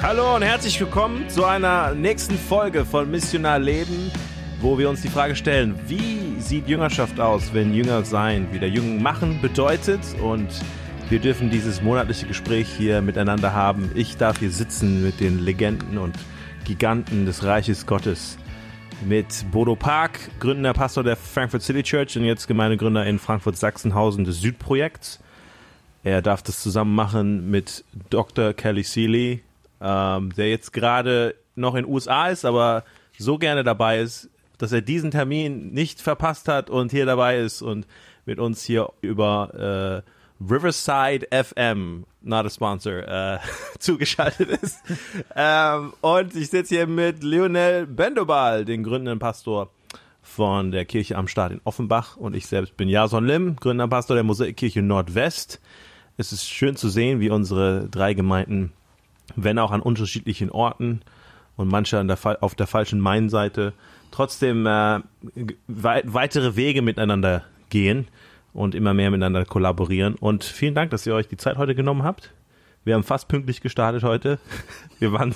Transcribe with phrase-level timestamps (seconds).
[0.00, 4.12] Hallo und herzlich willkommen zu einer nächsten Folge von Missionar Leben,
[4.60, 9.00] wo wir uns die Frage stellen, wie sieht Jüngerschaft aus, wenn Jünger sein wieder Jünger
[9.00, 10.46] machen bedeutet und
[11.08, 13.90] wir dürfen dieses monatliche Gespräch hier miteinander haben.
[13.96, 16.16] Ich darf hier sitzen mit den Legenden und
[16.64, 18.38] Giganten des Reiches Gottes.
[19.04, 24.40] Mit Bodo Park, gründender Pastor der Frankfurt City Church und jetzt Gemeindegründer in Frankfurt-Sachsenhausen des
[24.40, 25.18] Südprojekts.
[26.04, 28.52] Er darf das zusammen machen mit Dr.
[28.52, 29.42] Kelly Seeley,
[29.84, 32.84] ähm, der jetzt gerade noch in den USA ist, aber
[33.18, 37.60] so gerne dabei ist, dass er diesen Termin nicht verpasst hat und hier dabei ist
[37.60, 37.86] und
[38.24, 40.10] mit uns hier über äh,
[40.40, 43.38] Riverside FM, not a sponsor, äh,
[43.78, 44.78] zugeschaltet ist.
[45.36, 49.70] ähm, und ich sitze hier mit Lionel Bendobal, den gründenden Pastor
[50.22, 52.16] von der Kirche am Start in Offenbach.
[52.16, 55.60] Und ich selbst bin Jason Lim, gründender Pastor der Mosaikkirche Nordwest.
[56.16, 58.72] Es ist schön zu sehen, wie unsere drei Gemeinden,
[59.36, 61.02] wenn auch an unterschiedlichen Orten
[61.56, 63.72] und manche der, auf der falschen Main-Seite,
[64.10, 65.00] trotzdem äh,
[65.66, 68.08] weitere Wege miteinander gehen
[68.52, 70.14] und immer mehr miteinander kollaborieren.
[70.14, 72.32] Und vielen Dank, dass ihr euch die Zeit heute genommen habt.
[72.84, 74.38] Wir haben fast pünktlich gestartet heute.
[75.00, 75.34] Wir waren,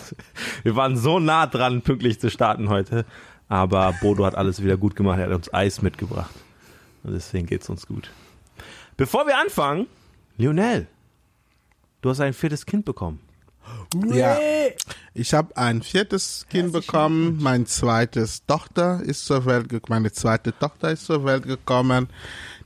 [0.62, 3.04] wir waren so nah dran, pünktlich zu starten heute.
[3.48, 5.18] Aber Bodo hat alles wieder gut gemacht.
[5.18, 6.34] Er hat uns Eis mitgebracht.
[7.02, 8.10] Und deswegen geht's uns gut.
[8.96, 9.86] Bevor wir anfangen,
[10.38, 10.86] Lionel,
[12.00, 13.20] du hast ein viertes Kind bekommen.
[14.12, 14.36] Ja,
[15.14, 17.38] ich habe ein viertes Kind bekommen.
[17.40, 20.02] Mein zweites Tochter ist zur Welt gekommen.
[20.02, 22.08] Meine zweite Tochter ist zur Welt gekommen.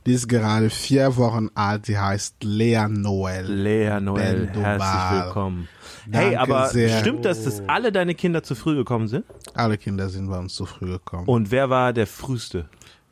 [0.05, 1.85] Die ist gerade vier Wochen alt.
[1.85, 3.45] Sie heißt Lea Noel.
[3.45, 5.69] Lea Noel, herzlich willkommen.
[6.05, 6.99] Danke hey, aber sehr.
[6.99, 9.25] stimmt das, dass alle deine Kinder zu früh gekommen sind?
[9.53, 11.27] Alle Kinder sind bei uns zu früh gekommen.
[11.27, 12.67] Und wer war der früheste?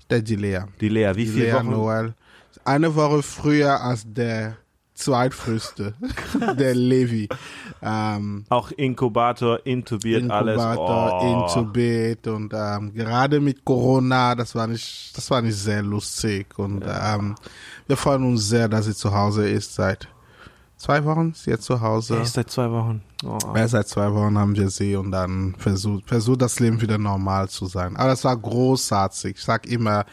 [0.10, 0.64] Der die Lea.
[0.82, 1.70] Die Lea, wie viele Lea Wochen?
[1.70, 2.14] Noel.
[2.66, 4.58] Eine Woche früher als der
[5.02, 5.94] zweitfrühste,
[6.58, 7.28] der Levi.
[7.82, 10.64] Ähm, Auch Inkubator, intubiert Inkubator, alles.
[10.64, 11.48] Inkubator, oh.
[11.48, 16.86] intubiert und ähm, gerade mit Corona, das war nicht, das war nicht sehr lustig und
[16.86, 17.16] ja.
[17.16, 17.36] ähm,
[17.88, 20.08] wir freuen uns sehr, dass sie zu Hause ist seit
[20.82, 21.32] zwei Wochen.
[21.32, 22.16] Ist jetzt zu Hause.
[22.16, 23.02] Er ist seit zwei Wochen.
[23.24, 23.38] Oh.
[23.56, 27.50] Ja, seit zwei Wochen haben wir sie und dann versucht, versucht das Leben wieder normal
[27.50, 27.96] zu sein.
[27.96, 29.38] Aber das war großartig.
[29.38, 30.06] Ich sag immer,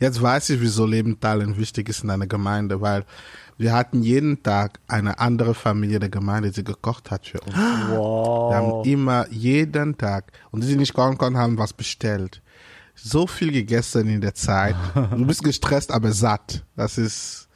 [0.00, 3.04] jetzt weiß ich, wieso Leben teilen wichtig ist in einer Gemeinde, weil
[3.58, 7.56] wir hatten jeden Tag eine andere Familie der Gemeinde, die gekocht hat für uns.
[7.56, 8.50] Wow.
[8.50, 12.42] Wir haben immer jeden Tag, und die, die nicht kochen konnten, haben was bestellt.
[12.94, 14.74] So viel gegessen in der Zeit.
[14.94, 16.64] Du bist gestresst, aber satt.
[16.76, 17.48] Das ist,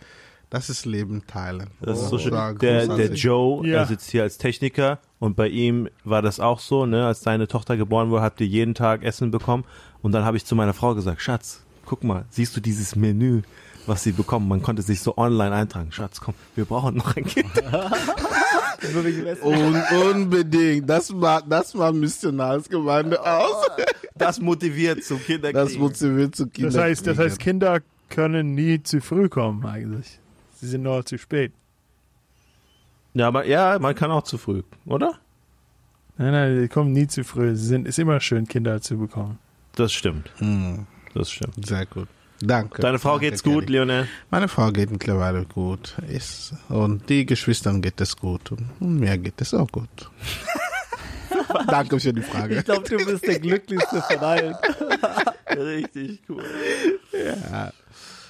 [0.50, 1.68] das ist Leben teilen.
[1.80, 2.32] Das ist so schön.
[2.60, 3.78] Der, der Joe, ja.
[3.78, 7.46] er sitzt hier als Techniker und bei ihm war das auch so, ne, als deine
[7.48, 9.64] Tochter geboren wurde, habt ihr jeden Tag Essen bekommen
[10.02, 13.42] und dann habe ich zu meiner Frau gesagt, Schatz, guck mal, siehst du dieses Menü?
[13.86, 14.48] Was sie bekommen.
[14.48, 15.92] Man konnte sich so online eintragen.
[15.92, 17.50] Schatz, komm, wir brauchen noch ein Kind.
[19.42, 20.88] Und unbedingt.
[20.88, 23.66] Das war, das war Missionarsgemeinde aus.
[24.14, 25.66] Das motiviert zum Kinderkriegen.
[25.66, 26.72] Das motiviert zum Kinderkriegen.
[26.72, 30.18] Das heißt, das heißt, Kinder können nie zu früh kommen, eigentlich.
[30.54, 31.52] Sie sind nur zu spät.
[33.14, 35.18] Ja, aber ja, man kann auch zu früh, oder?
[36.16, 37.48] Nein, nein, die kommen nie zu früh.
[37.50, 39.38] Es ist immer schön, Kinder zu bekommen.
[39.74, 40.30] Das stimmt.
[40.38, 40.86] Hm.
[41.14, 41.66] Das stimmt.
[41.66, 42.08] Sehr gut.
[42.42, 42.80] Danke.
[42.80, 43.78] Deine Frau Danke, geht's gut, Kelly.
[43.78, 44.08] Lionel?
[44.30, 45.96] Meine Frau geht mittlerweile gut.
[46.08, 48.52] Ist, und die Geschwistern geht es gut.
[48.52, 49.88] Und mir geht es auch gut.
[51.66, 52.58] Danke für die Frage.
[52.58, 54.56] Ich glaube, du bist der glücklichste von allen.
[55.50, 56.44] Richtig cool.
[57.12, 57.72] Ja.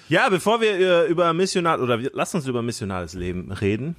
[0.08, 3.94] Ja, bevor wir äh, über missional oder lass uns über missionales Leben reden.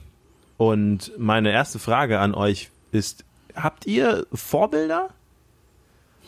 [0.57, 3.23] Und meine erste Frage an euch ist:
[3.55, 5.09] Habt ihr Vorbilder?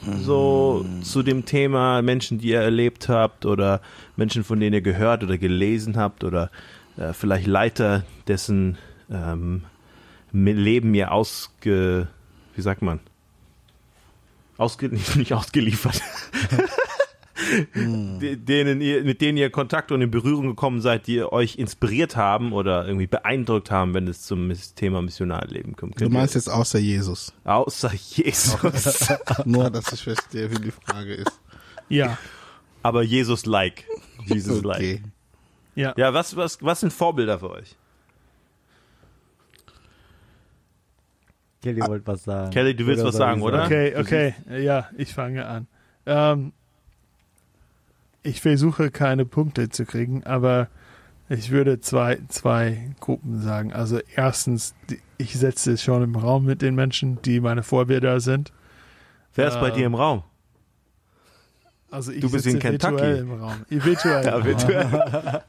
[0.02, 3.82] So zu dem Thema Menschen, die ihr erlebt habt oder
[4.16, 6.52] Menschen, von denen ihr gehört oder gelesen habt oder
[6.98, 8.78] äh, vielleicht Leiter, dessen
[9.10, 9.64] ähm,
[10.32, 12.08] Leben ihr ausge,
[12.56, 13.00] wie sagt man,
[14.58, 16.02] ausge, nicht ausgeliefert.
[17.76, 22.54] denen ihr, mit denen ihr Kontakt und in Berührung gekommen seid, die euch inspiriert haben
[22.54, 26.00] oder irgendwie beeindruckt haben, wenn es zum Thema Missionarleben kommt.
[26.00, 27.34] du meinst jetzt außer Jesus?
[27.44, 28.58] Außer Jesus.
[29.46, 31.40] Nur, dass ich verstehe, wie die Frage ist.
[31.90, 32.18] Ja.
[32.82, 33.86] Aber Jesus-like.
[34.26, 34.78] Jesus-like.
[34.78, 35.02] Okay.
[35.76, 35.94] Ja.
[35.98, 37.76] Ja, was, was, was sind Vorbilder für euch?
[41.64, 42.52] Kelly wollte was sagen.
[42.52, 43.64] Kelly, du willst oder was sagen, oder?
[43.64, 44.36] Okay, okay.
[44.50, 45.68] Ja, ich fange an.
[46.06, 46.52] Ähm,
[48.24, 50.68] ich versuche keine Punkte zu kriegen, aber
[51.30, 53.74] ich würde zwei, zwei Gruppen sagen.
[53.74, 54.76] Also erstens,
[55.18, 58.52] ich setze es schon im Raum mit den Menschen, die meine Vorbilder sind.
[59.36, 60.24] Wer ist bei dir im Raum?
[61.90, 62.94] Also ich du bist in Kentucky.
[62.94, 63.66] virtuell im Raum.
[63.70, 64.26] Virtuell.
[64.26, 64.88] ja, virtuell.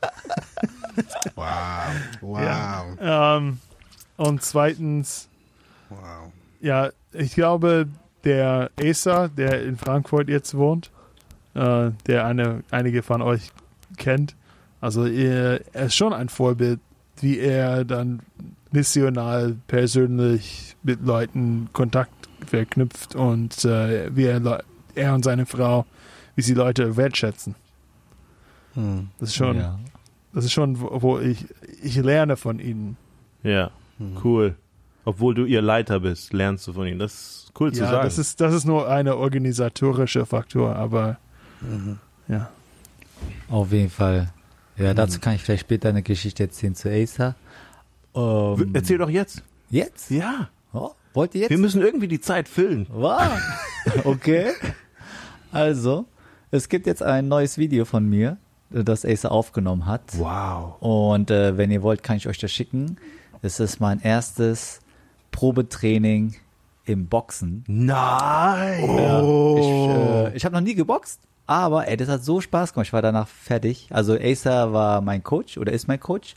[1.35, 1.47] wow.
[2.21, 2.41] Wow.
[3.01, 3.37] Ja.
[3.37, 3.59] Ähm,
[4.17, 5.29] und zweitens,
[5.91, 6.33] Wow.
[6.61, 7.89] Ja, ich glaube,
[8.25, 10.91] der Acer, der in Frankfurt jetzt wohnt,
[11.55, 13.51] äh, der eine, einige von euch
[13.97, 14.35] kennt,
[14.81, 16.81] also er, er ist schon ein Vorbild,
[17.21, 18.21] wie er dann
[18.71, 22.13] missional persönlich mit Leuten Kontakt
[22.47, 24.63] verknüpft und äh, wie er,
[24.95, 25.87] er und seine Frau,
[26.35, 27.55] wie sie Leute wertschätzen.
[28.75, 29.09] Hm.
[29.21, 29.79] Das ist schon, Ja.
[30.33, 31.47] das ist schon, wo wo ich,
[31.83, 32.97] ich lerne von ihnen.
[33.43, 33.71] Ja,
[34.25, 34.57] cool.
[35.05, 36.99] Obwohl du ihr Leiter bist, lernst du von ihnen.
[36.99, 38.05] Das ist cool zu Ja, sagen.
[38.05, 41.19] das ist, das ist nur eine organisatorische Faktor, aber
[41.69, 41.99] Mhm.
[42.29, 42.51] ja.
[43.49, 44.29] Auf jeden Fall.
[44.77, 47.37] Ja, dazu kann ich vielleicht später eine Geschichte erzählen zu Acer.
[48.15, 49.43] Ähm, Erzähl doch jetzt.
[49.71, 50.11] Jetzt?
[50.11, 50.49] Ja.
[50.73, 51.51] Oh, wollt ihr jetzt?
[51.51, 52.87] Wir müssen irgendwie die Zeit füllen.
[52.91, 53.31] Wow.
[54.05, 54.53] Okay.
[55.53, 56.07] Also,
[56.51, 58.39] es gibt jetzt ein neues Video von mir,
[58.71, 60.01] das Acer aufgenommen hat.
[60.19, 60.81] Wow.
[60.81, 62.97] Und äh, wenn ihr wollt, kann ich euch das schicken.
[63.43, 64.81] Es ist mein erstes
[65.33, 66.35] Probetraining
[66.87, 67.63] im Boxen.
[67.67, 68.85] Nein.
[68.89, 69.57] Oh.
[69.59, 69.67] Ich,
[70.33, 72.87] äh, ich habe noch nie geboxt, aber ey, das hat so Spaß gemacht.
[72.89, 73.89] Ich war danach fertig.
[73.91, 76.35] Also Acer war mein Coach oder ist mein Coach.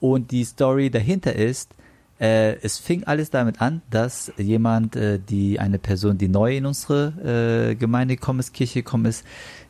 [0.00, 1.74] Und die Story dahinter ist,
[2.20, 6.66] äh, es fing alles damit an, dass jemand, äh, die eine Person, die neu in
[6.66, 9.24] unsere äh, Gemeinde gekommen ist, Kirche gekommen ist,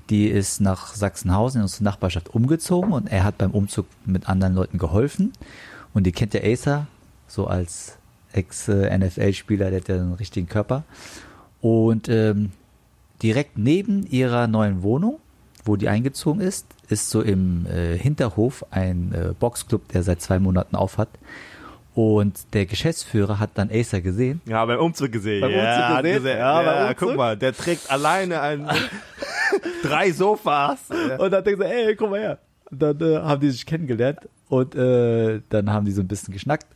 [0.08, 4.54] die ist nach Sachsenhausen in unsere Nachbarschaft umgezogen und er hat beim Umzug mit anderen
[4.54, 5.32] Leuten geholfen.
[5.94, 6.86] Und die kennt ja Acer,
[7.28, 7.96] so als
[8.32, 10.84] Ex-NFL-Spieler, der hat ja einen richtigen Körper.
[11.60, 12.50] Und ähm,
[13.22, 15.18] direkt neben ihrer neuen Wohnung,
[15.64, 20.38] wo die eingezogen ist, ist so im äh, Hinterhof ein äh, Boxclub, der seit zwei
[20.38, 21.08] Monaten auf hat.
[21.94, 24.40] Und der Geschäftsführer hat dann Acer gesehen.
[24.46, 25.40] Ja, beim Umzug gesehen.
[25.40, 26.22] Beim ja, Umzug gesehen?
[26.22, 26.38] gesehen.
[26.38, 27.08] Ja, Ja, beim Umzug.
[27.08, 28.66] guck mal, der trägt alleine ein,
[29.82, 30.78] drei Sofas.
[31.18, 32.38] Und dann denkt er, ey, komm mal her.
[32.70, 36.32] Und dann äh, haben die sich kennengelernt und äh, dann haben die so ein bisschen
[36.32, 36.66] geschnackt.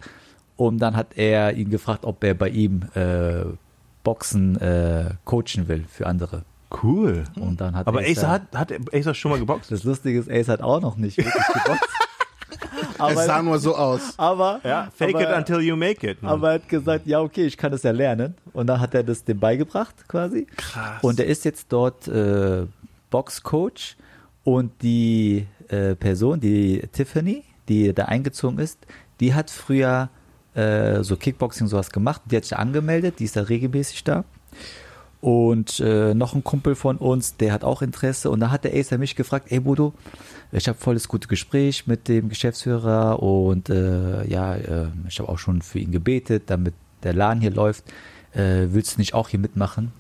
[0.56, 3.44] Und dann hat er ihn gefragt, ob er bei ihm äh,
[4.04, 6.44] Boxen äh, coachen will für andere.
[6.82, 7.24] Cool.
[7.40, 9.70] Und dann hat Aber Acer hat, hat Acer schon mal geboxt?
[9.72, 11.88] Das Lustige ist, Ace hat auch noch nicht wirklich geboxt.
[12.96, 14.14] Es sah aber, nur so aus.
[14.18, 16.18] aber, Ja, fake aber, it until you make it.
[16.22, 18.34] aber er hat gesagt, ja, okay, ich kann das ja lernen.
[18.52, 20.46] Und dann hat er das dem beigebracht, quasi.
[20.56, 21.02] Krass.
[21.02, 22.66] Und er ist jetzt dort äh,
[23.10, 23.96] Boxcoach
[24.44, 28.78] und die äh, Person, die Tiffany, die da eingezogen ist,
[29.20, 30.08] die hat früher
[30.54, 32.22] äh, so Kickboxing sowas gemacht.
[32.30, 34.24] Die hat sich angemeldet, die ist da regelmäßig da.
[35.20, 38.30] Und äh, noch ein Kumpel von uns, der hat auch Interesse.
[38.30, 39.94] Und da hat der Acer mich gefragt, ey Bodo,
[40.52, 45.28] ich habe voll das gute Gespräch mit dem Geschäftsführer und äh, ja, äh, ich habe
[45.28, 47.84] auch schon für ihn gebetet, damit der Laden hier läuft.
[48.34, 49.92] Äh, willst du nicht auch hier mitmachen?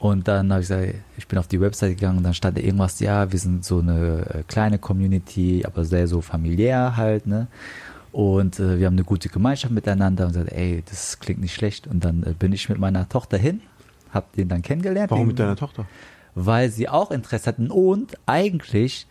[0.00, 3.00] Und dann habe ich gesagt, ich bin auf die Website gegangen dann stand da irgendwas,
[3.00, 7.46] ja, wir sind so eine äh, kleine Community, aber sehr so familiär halt, ne?
[8.12, 11.86] Und äh, wir haben eine gute Gemeinschaft miteinander und gesagt, ey, das klingt nicht schlecht.
[11.86, 13.60] Und dann äh, bin ich mit meiner Tochter hin,
[14.12, 15.10] hab den dann kennengelernt.
[15.10, 15.86] Warum den, mit deiner Tochter?
[16.34, 19.06] Weil sie auch Interesse hatten und eigentlich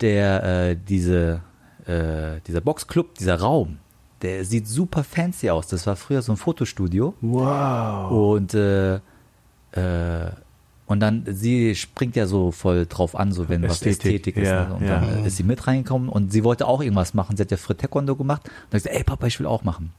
[0.00, 1.40] der, äh, diese,
[1.86, 3.78] äh, dieser Boxclub, dieser Raum,
[4.22, 5.66] der sieht super fancy aus.
[5.66, 7.14] Das war früher so ein Fotostudio.
[7.20, 8.10] Wow.
[8.10, 10.30] Und äh, äh,
[10.86, 14.48] und dann, sie springt ja so voll drauf an, so wenn was Ästhetik, Ästhetik ist.
[14.48, 14.74] ja, ne?
[14.74, 15.00] Und ja.
[15.00, 17.36] dann ist sie mit reingekommen und sie wollte auch irgendwas machen.
[17.36, 18.42] Sie hat ja früher Taekwondo gemacht.
[18.44, 19.92] Und dann gesagt, ey Papa, ich will auch machen.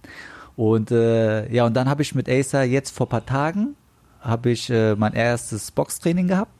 [0.55, 3.75] Und äh, ja, und dann habe ich mit Acer jetzt vor paar Tagen
[4.21, 6.51] habe ich äh, mein erstes Boxtraining gehabt.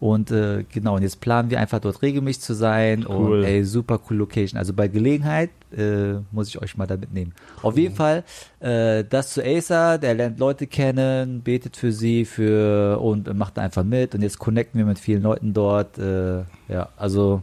[0.00, 3.04] Und äh, genau, und jetzt planen wir einfach dort regelmäßig zu sein.
[3.08, 3.38] Cool.
[3.38, 4.56] Und ey, super cool Location.
[4.56, 7.34] Also bei Gelegenheit äh, muss ich euch mal da mitnehmen.
[7.62, 8.22] Auf jeden Fall,
[8.60, 13.82] äh, das zu Acer, der lernt Leute kennen, betet für sie für und macht einfach
[13.82, 14.14] mit.
[14.14, 15.98] Und jetzt connecten wir mit vielen Leuten dort.
[15.98, 17.42] Äh, ja, also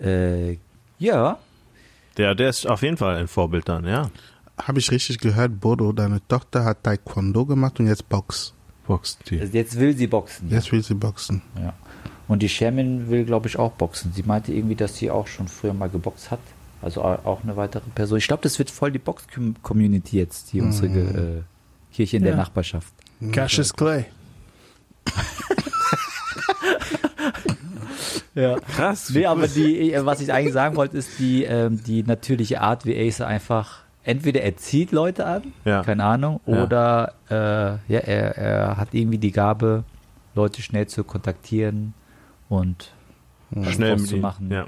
[0.00, 0.58] äh,
[0.98, 1.38] ja.
[2.16, 4.10] Der, der ist auf jeden Fall ein Vorbild dann, ja.
[4.58, 8.55] Habe ich richtig gehört, Bodo, deine Tochter hat Taekwondo gemacht und jetzt Box.
[8.86, 9.36] Boxt die.
[9.36, 10.48] Jetzt will sie boxen.
[10.50, 11.42] Jetzt will sie boxen.
[11.60, 11.72] Ja.
[12.28, 14.12] Und die Sherman will, glaube ich, auch boxen.
[14.14, 16.40] Sie meinte irgendwie, dass sie auch schon früher mal geboxt hat.
[16.82, 18.18] Also au- auch eine weitere Person.
[18.18, 21.42] Ich glaube, das wird voll die Box-Community jetzt, hier unsere äh,
[21.94, 22.38] Kirche in der Ja.
[22.38, 22.92] Nachbarschaft.
[23.32, 24.06] Cassius Clay.
[28.34, 28.58] Ja.
[28.60, 29.08] Krass.
[29.14, 32.84] Nee, aber die, äh, was ich eigentlich sagen wollte, ist die, ähm, die natürliche Art,
[32.84, 35.82] wie Ace einfach entweder er zieht Leute an, Ja.
[35.82, 36.62] keine Ahnung, Ja.
[36.64, 37.34] oder äh,
[37.92, 39.84] ja, er, er hat irgendwie die Gabe,
[40.34, 41.92] Leute schnell zu kontaktieren
[42.48, 42.92] und
[43.70, 44.50] schnell zu machen.
[44.50, 44.66] Ja.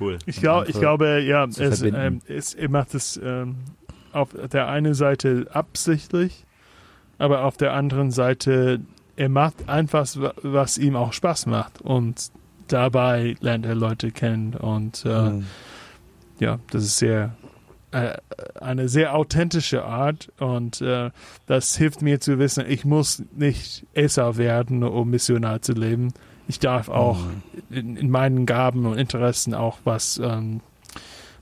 [0.00, 0.18] Cool.
[0.26, 3.56] Ich, glaub, ich glaube, ja, es, ähm, es, er macht es ähm,
[4.12, 6.44] auf der einen Seite absichtlich,
[7.18, 8.80] aber auf der anderen Seite,
[9.16, 11.80] er macht einfach, wa- was ihm auch Spaß macht.
[11.80, 12.30] Und
[12.66, 14.54] dabei lernt er Leute kennen.
[14.54, 15.44] Und äh, Mhm.
[16.40, 17.36] ja, das ist sehr
[17.94, 18.16] äh,
[18.60, 21.10] eine sehr authentische Art und äh,
[21.46, 26.12] das hilft mir zu wissen, ich muss nicht Esau werden, um missionar zu leben.
[26.48, 27.42] Ich darf auch Mhm.
[27.70, 30.60] in, in meinen Gaben und Interessen auch was ähm,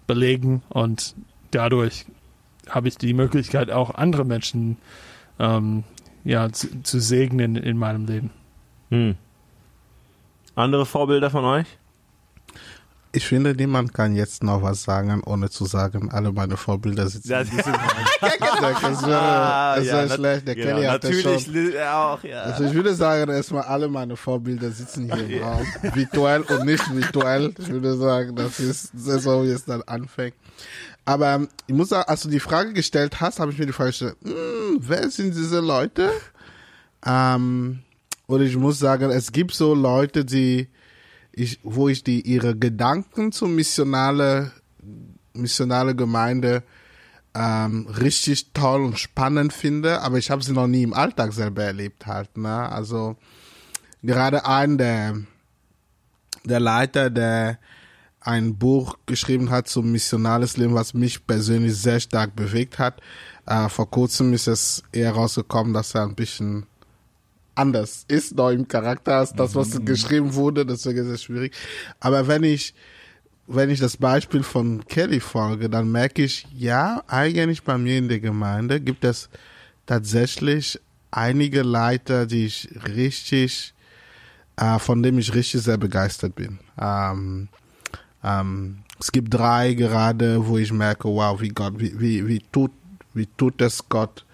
[0.07, 1.15] belegen und
[1.51, 2.07] dadurch
[2.69, 4.77] habe ich die Möglichkeit, auch andere Menschen
[5.39, 5.85] ähm,
[6.25, 8.31] ja, zu, zu segnen in meinem Leben.
[8.91, 9.17] Hm.
[10.55, 11.67] Andere Vorbilder von euch?
[13.15, 17.29] Ich finde, niemand kann jetzt noch was sagen, ohne zu sagen, alle meine Vorbilder sitzen
[17.31, 17.73] Ja, in diesem
[18.23, 20.49] Das wäre, Ah, das ja, wäre nat- schlecht.
[20.49, 21.83] Der genau, Kelly hat das natürlich schon.
[21.83, 22.43] auch, ja.
[22.43, 25.67] Also ich würde sagen, erstmal alle meine Vorbilder sitzen hier im Raum.
[25.95, 27.53] Virtuell und nicht virtuell.
[27.59, 30.35] Ich würde sagen, das ist das ist so, wie es dann anfängt.
[31.05, 33.73] Aber ähm, ich muss sagen, als du die Frage gestellt hast, habe ich mir die
[33.73, 36.11] Frage gestellt, hm, wer sind diese Leute?
[37.05, 37.81] Ähm,
[38.27, 40.69] und ich muss sagen, es gibt so Leute, die
[41.33, 44.53] ich, wo ich die ihre Gedanken zur missionale,
[45.35, 46.63] missionale Gemeinde
[47.35, 51.65] ähm, richtig toll und spannend finde, aber ich habe sie noch nie im Alltag selber
[51.65, 52.37] erlebt halt.
[52.37, 52.71] Ne?
[52.71, 53.17] Also
[54.03, 55.17] gerade ein der,
[56.45, 57.59] der Leiter, der
[58.21, 63.01] ein Buch geschrieben hat zum missionales Leben, was mich persönlich sehr stark bewegt hat.
[63.47, 66.67] Äh, vor kurzem ist es eher rausgekommen, dass er ein bisschen
[67.55, 71.55] anders ist, noch im Charakter als das, was geschrieben wurde, deswegen ist es schwierig.
[72.01, 72.75] Aber wenn ich,
[73.47, 78.09] wenn ich das Beispiel von Kelly folge, dann merke ich, ja, eigentlich bei mir in
[78.09, 79.29] der Gemeinde gibt es
[79.87, 80.81] tatsächlich
[81.11, 83.75] einige Leiter, die ich richtig,
[84.57, 86.59] äh, von dem ich richtig sehr begeistert bin.
[86.81, 87.49] Ähm,
[88.25, 92.71] ähm, es gibt drei gerade, wo ich merke, wow, wie Gott, wie, wie, wie tut,
[93.15, 94.25] wie tut das Gott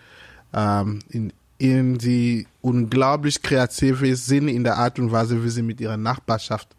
[0.52, 5.81] ähm, in, in die unglaublich kreativ sind in der Art und Weise, wie sie mit
[5.81, 6.75] ihrer Nachbarschaft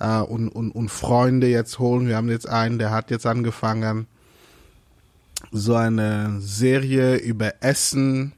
[0.00, 2.08] äh, und, und, und Freunde jetzt holen.
[2.08, 4.06] Wir haben jetzt einen, der hat jetzt angefangen,
[5.52, 8.32] so eine Serie über Essen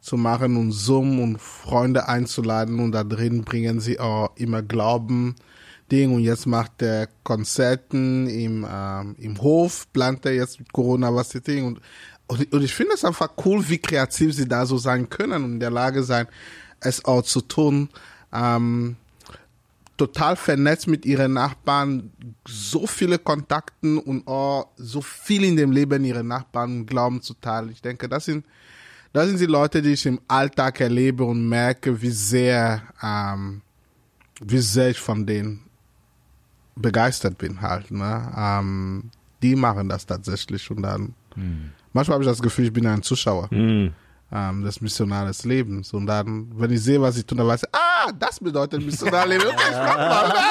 [0.00, 5.34] zu machen und Zoom und Freunde einzuladen und da drin bringen sie auch immer Glauben.
[5.90, 11.14] Ding und jetzt macht er Konzerten im, ähm, im Hof, plant er jetzt mit Corona
[11.14, 11.80] was die Ding und,
[12.28, 15.52] und, und ich finde es einfach cool, wie kreativ sie da so sein können und
[15.52, 16.26] in der Lage sein,
[16.80, 17.88] es auch zu tun.
[18.32, 18.96] Ähm,
[19.96, 22.10] total vernetzt mit ihren Nachbarn,
[22.46, 27.70] so viele Kontakten und auch so viel in dem Leben ihrer Nachbarn Glauben zu teilen.
[27.70, 28.44] Ich denke, das sind,
[29.12, 33.62] das sind die Leute, die ich im Alltag erlebe und merke, wie sehr, ähm,
[34.40, 35.62] wie sehr ich von denen
[36.74, 37.90] begeistert bin halt.
[37.90, 38.32] Ne?
[38.36, 39.10] Ähm,
[39.42, 41.14] die machen das tatsächlich und dann
[41.96, 43.92] manchmal habe ich das Gefühl, ich bin ein Zuschauer Hm.
[44.30, 47.68] ähm, des missionales Lebens und dann, wenn ich sehe, was sie tun, dann weiß ich,
[47.72, 49.46] ah, das bedeutet Missionarleben.
[49.48, 50.32] Okay, ich mach mal,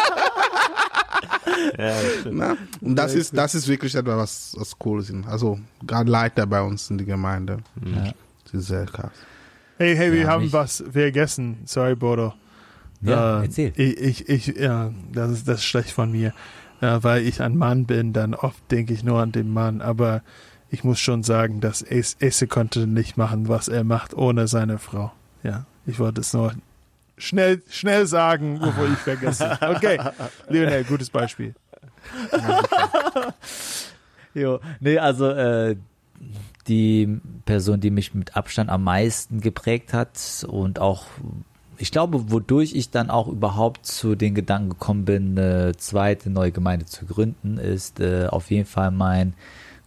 [1.77, 2.37] Ja, das stimmt.
[2.37, 2.57] ne?
[2.81, 5.13] Und das ist, das ist wirklich etwas, was, was cool ist.
[5.27, 8.11] Also gerade Leiter bei uns in der Gemeinde, Ja.
[8.51, 9.11] die ist sehr krass.
[9.77, 11.57] Hey, hey, wir Ja, haben nicht- was vergessen.
[11.65, 12.33] Sorry, Bodo.
[13.01, 13.73] Ja, Äh, erzähl.
[13.75, 16.33] Ich, ich, ich ja, das ist, das ist schlecht von mir.
[16.81, 19.81] Äh, weil ich ein Mann bin, dann oft denke ich nur an den Mann.
[19.81, 20.21] Aber
[20.75, 24.77] ich muss schon sagen, dass Ace, Ace konnte nicht machen, was er macht, ohne seine
[24.77, 25.13] Frau.
[25.41, 26.53] Ja, ich wollte es nur
[27.17, 29.57] schnell, schnell sagen, bevor ich vergesse.
[29.61, 29.97] Okay,
[30.49, 31.55] Lionel, gutes Beispiel.
[34.33, 35.77] Jo, nee, also äh,
[36.67, 41.05] die Person, die mich mit Abstand am meisten geprägt hat und auch,
[41.77, 46.51] ich glaube, wodurch ich dann auch überhaupt zu den Gedanken gekommen bin, eine zweite neue
[46.51, 49.35] Gemeinde zu gründen, ist äh, auf jeden Fall mein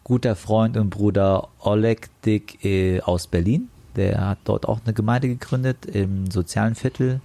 [0.09, 3.69] guter Freund und Bruder Oleg Dick äh, aus Berlin.
[3.95, 7.21] Der hat dort auch eine Gemeinde gegründet im sozialen Viertel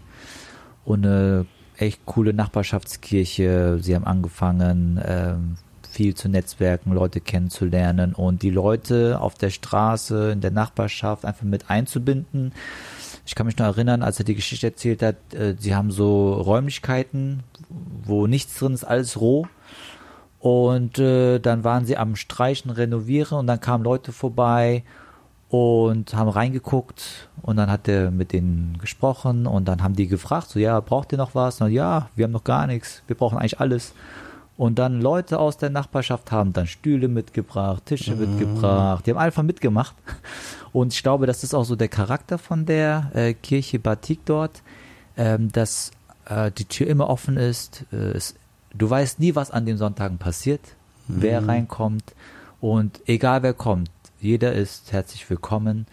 [0.83, 1.45] und eine
[1.77, 3.79] echt coole Nachbarschaftskirche.
[3.81, 5.55] Sie haben angefangen, ähm,
[5.89, 11.43] viel zu netzwerken, Leute kennenzulernen und die Leute auf der Straße, in der Nachbarschaft einfach
[11.43, 12.51] mit einzubinden.
[13.25, 16.33] Ich kann mich noch erinnern, als er die Geschichte erzählt hat, äh, sie haben so
[16.33, 17.43] Räumlichkeiten,
[18.03, 19.47] wo nichts drin ist, alles roh.
[20.43, 24.83] Und äh, dann waren sie am Streichen, renovieren und dann kamen Leute vorbei
[25.47, 30.49] und haben reingeguckt und dann hat er mit denen gesprochen und dann haben die gefragt,
[30.49, 31.61] so ja, braucht ihr noch was?
[31.61, 33.93] Und, ja, wir haben noch gar nichts, wir brauchen eigentlich alles.
[34.57, 39.43] Und dann Leute aus der Nachbarschaft haben dann Stühle mitgebracht, Tische mitgebracht, die haben einfach
[39.43, 39.95] mitgemacht.
[40.73, 44.61] Und ich glaube, das ist auch so der Charakter von der äh, Kirche Batik dort,
[45.15, 45.91] ähm, dass
[46.25, 47.85] äh, die Tür immer offen ist.
[47.93, 48.35] Äh, es,
[48.73, 50.61] du weißt nie, was an den Sonntagen passiert,
[51.07, 52.15] wer reinkommt
[52.61, 55.85] und egal wer kommt, jeder ist herzlich willkommen.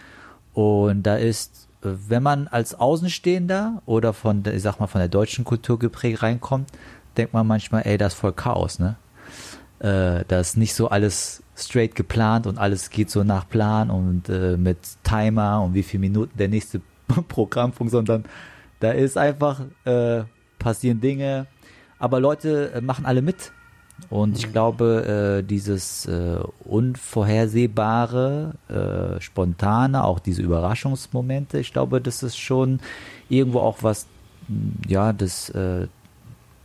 [0.54, 5.08] Und da ist, wenn man als Außenstehender oder von der, ich sag mal, von der
[5.08, 6.70] deutschen Kultur geprägt reinkommt,
[7.16, 8.96] denkt man manchmal, ey, das ist voll Chaos, ne?
[9.80, 14.28] äh, da ist nicht so alles straight geplant und alles geht so nach Plan und
[14.28, 16.80] äh, mit Timer und wie viele Minuten der nächste
[17.28, 18.24] Programmpunkt, sondern
[18.78, 20.22] da ist einfach, äh,
[20.58, 21.46] passieren Dinge,
[22.00, 23.52] aber Leute äh, machen alle mit.
[24.08, 32.22] Und ich glaube, äh, dieses äh, Unvorhersehbare, äh, Spontane, auch diese Überraschungsmomente, ich glaube, das
[32.22, 32.80] ist schon
[33.28, 34.06] irgendwo auch was,
[34.88, 35.86] ja, das äh,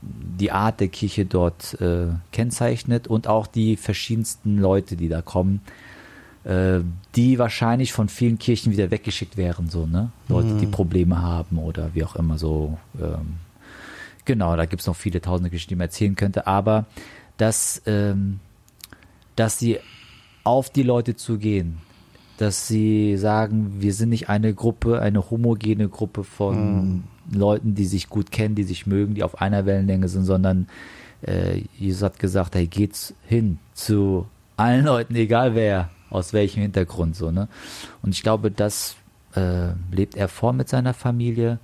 [0.01, 5.62] die Art der Kirche dort äh, kennzeichnet und auch die verschiedensten Leute, die da kommen,
[7.15, 10.12] die wahrscheinlich von vielen Kirchen wieder weggeschickt wären, so, ne?
[10.30, 12.77] Leute, die Probleme haben oder wie auch immer so.
[13.01, 13.38] Ähm,
[14.25, 16.86] genau, da gibt es noch viele tausende Geschichten, die man erzählen könnte, aber
[17.38, 18.39] dass, ähm,
[19.36, 19.79] dass sie
[20.44, 21.79] auf die Leute zugehen,
[22.38, 28.10] dass sie sagen, wir sind nicht eine Gruppe, eine homogene Gruppe von Leuten, die sich
[28.10, 30.67] gut kennen, die sich mögen, die auf einer Wellenlänge sind, sondern
[31.22, 34.27] äh, Jesus hat gesagt, hey, geht's hin zu
[34.58, 37.48] allen Leuten, egal wer, aus welchem Hintergrund, so, ne?
[38.01, 38.96] Und ich glaube, das
[39.36, 41.60] äh, lebt er vor mit seiner Familie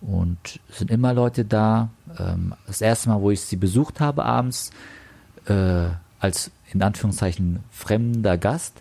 [0.00, 0.38] und
[0.70, 1.90] es sind immer Leute da.
[2.18, 4.70] Ähm, das erste Mal, wo ich sie besucht habe abends,
[5.46, 5.86] äh,
[6.20, 8.80] als in Anführungszeichen fremder Gast,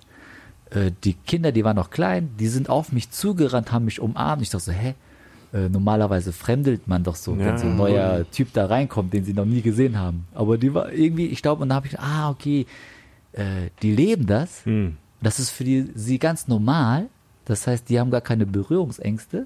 [0.72, 4.42] äh, die Kinder, die waren noch klein, die sind auf mich zugerannt, haben mich umarmt.
[4.42, 4.96] Ich dachte so, hä?
[5.54, 7.46] Äh, normalerweise fremdelt man doch so, Ja.
[7.46, 10.28] wenn so ein neuer Typ da reinkommt, den sie noch nie gesehen haben.
[10.36, 12.66] Aber die war irgendwie, ich glaube, und da habe ich gedacht, ah, okay,
[13.84, 14.66] die leben das.
[14.66, 14.98] Hm.
[15.22, 17.06] Das ist für die, sie ganz normal.
[17.46, 19.46] Das heißt, die haben gar keine Berührungsängste.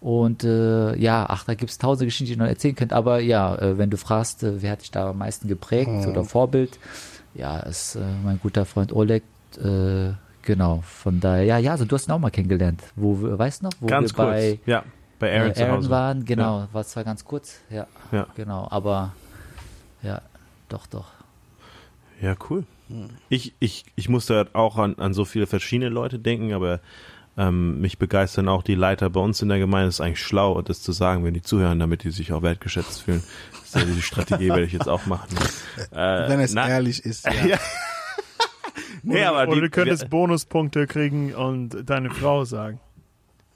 [0.00, 2.92] Und äh, ja, ach, da gibt es tausende Geschichten, die ich noch erzählen könnt.
[2.92, 6.24] Aber ja, äh, wenn du fragst, äh, wer hat dich da am meisten geprägt oder
[6.24, 6.78] Vorbild,
[7.34, 9.22] ja, ist äh, mein guter Freund Oleg.
[9.62, 10.10] Äh,
[10.42, 12.82] genau, von daher, ja, ja, also du hast ihn auch mal kennengelernt.
[12.94, 14.28] Wo, wir- weißt du noch, wo Ganz wir kurz.
[14.36, 14.84] bei ja,
[15.18, 18.26] bei Aaron, äh, Aaron waren, genau, war zwar ganz kurz, ja, Ja.
[18.36, 19.14] genau, aber
[20.02, 20.20] ja,
[20.68, 21.06] doch, doch.
[22.20, 22.64] Ja, cool.
[23.30, 26.80] Ich, ich, ich musste halt auch an, an so viele verschiedene Leute denken, aber
[27.36, 29.88] ähm, mich begeistern auch die Leiter bei uns in der Gemeinde.
[29.88, 33.02] Es ist eigentlich schlau, das zu sagen, wenn die zuhören, damit die sich auch wertgeschätzt
[33.02, 33.22] fühlen.
[33.52, 35.36] Das ist ja die Strategie, werde ich jetzt auch machen.
[35.92, 35.96] Äh,
[36.28, 37.32] Wenn es na- ehrlich ist, ja.
[37.46, 37.58] Ja.
[39.02, 42.80] Nee, aber Oder die, du könntest Bonuspunkte kriegen und deine Frau sagen.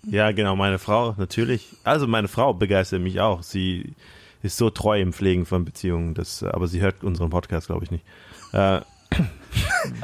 [0.06, 1.68] Ja, genau, meine Frau, natürlich.
[1.82, 3.42] Also meine Frau begeistert mich auch.
[3.42, 3.94] Sie
[4.42, 7.90] ist so treu im Pflegen von Beziehungen, das, aber sie hört unseren Podcast, glaube ich,
[7.90, 8.04] nicht.
[8.52, 8.80] Äh,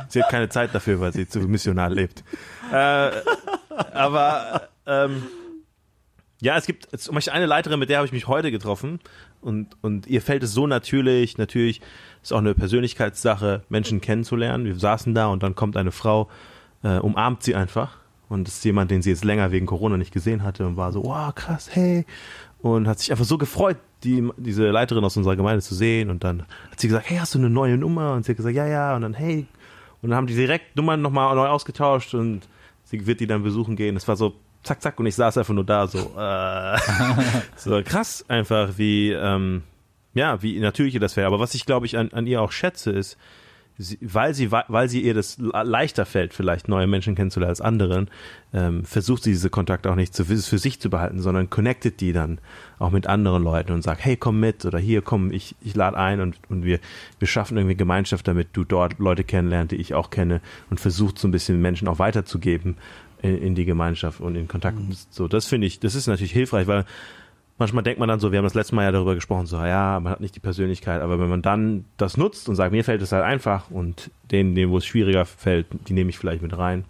[0.09, 2.25] sie hat keine Zeit dafür, weil sie zu missionar lebt.
[2.73, 3.11] Äh,
[3.93, 5.23] aber ähm,
[6.41, 9.01] ja, es gibt zum Beispiel eine Leiterin, mit der habe ich mich heute getroffen
[9.41, 11.81] und, und ihr fällt es so natürlich, natürlich
[12.23, 14.65] ist auch eine Persönlichkeitssache, Menschen kennenzulernen.
[14.65, 16.29] Wir saßen da und dann kommt eine Frau,
[16.83, 20.13] äh, umarmt sie einfach und das ist jemand, den sie jetzt länger wegen Corona nicht
[20.13, 22.05] gesehen hatte und war so, wow, krass, hey.
[22.61, 26.11] Und hat sich einfach so gefreut, die, diese Leiterin aus unserer Gemeinde zu sehen.
[26.11, 28.15] Und dann hat sie gesagt, hey, hast du eine neue Nummer?
[28.15, 28.97] Und sie hat gesagt, ja, ja.
[28.97, 29.47] Und dann, hey.
[30.03, 32.49] Und dann haben die direkt Nummern nochmal neu ausgetauscht und
[32.87, 33.97] sie wird die dann besuchen gehen.
[33.97, 34.99] Es war so, zack, zack.
[34.99, 36.79] Und ich saß einfach nur da, so, äh,
[37.57, 39.63] so krass einfach, wie, ähm,
[40.15, 41.27] ja, wie natürlich ihr das wäre.
[41.27, 43.19] Aber was ich, glaube ich, an, an ihr auch schätze, ist,
[43.79, 47.61] sie, weil sie weil sie ihr das le- leichter fällt, vielleicht neue Menschen kennenzulernen als
[47.61, 48.09] anderen,
[48.53, 52.13] ähm, versucht sie diese Kontakte auch nicht zu, für sich zu behalten, sondern connectet die
[52.13, 52.39] dann
[52.79, 55.97] auch mit anderen Leuten und sagt, hey, komm mit oder hier, komm, ich, ich lade
[55.97, 56.79] ein und, und wir,
[57.19, 61.19] wir schaffen irgendwie Gemeinschaft, damit du dort Leute kennenlernst, die ich auch kenne und versucht
[61.19, 62.77] so ein bisschen Menschen auch weiterzugeben
[63.23, 64.79] in, in die Gemeinschaft und in Kontakt.
[65.11, 66.85] So, das finde ich, das ist natürlich hilfreich, weil
[67.59, 69.99] manchmal denkt man dann so, wir haben das letzte Mal ja darüber gesprochen, so, ja,
[70.01, 73.03] man hat nicht die Persönlichkeit, aber wenn man dann das nutzt und sagt, mir fällt
[73.03, 76.57] es halt einfach und denen, denen, wo es schwieriger fällt, die nehme ich vielleicht mit
[76.57, 76.85] rein.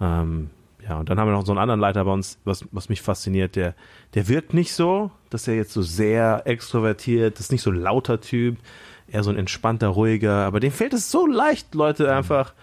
[0.00, 0.50] Ähm,
[0.88, 3.02] ja, und dann haben wir noch so einen anderen Leiter bei uns, was, was mich
[3.02, 3.74] fasziniert, der,
[4.14, 7.76] der wirkt nicht so, dass er jetzt so sehr extrovertiert, das ist nicht so ein
[7.76, 8.56] lauter Typ,
[9.08, 12.54] eher so ein entspannter, ruhiger, aber dem fällt es so leicht, Leute einfach,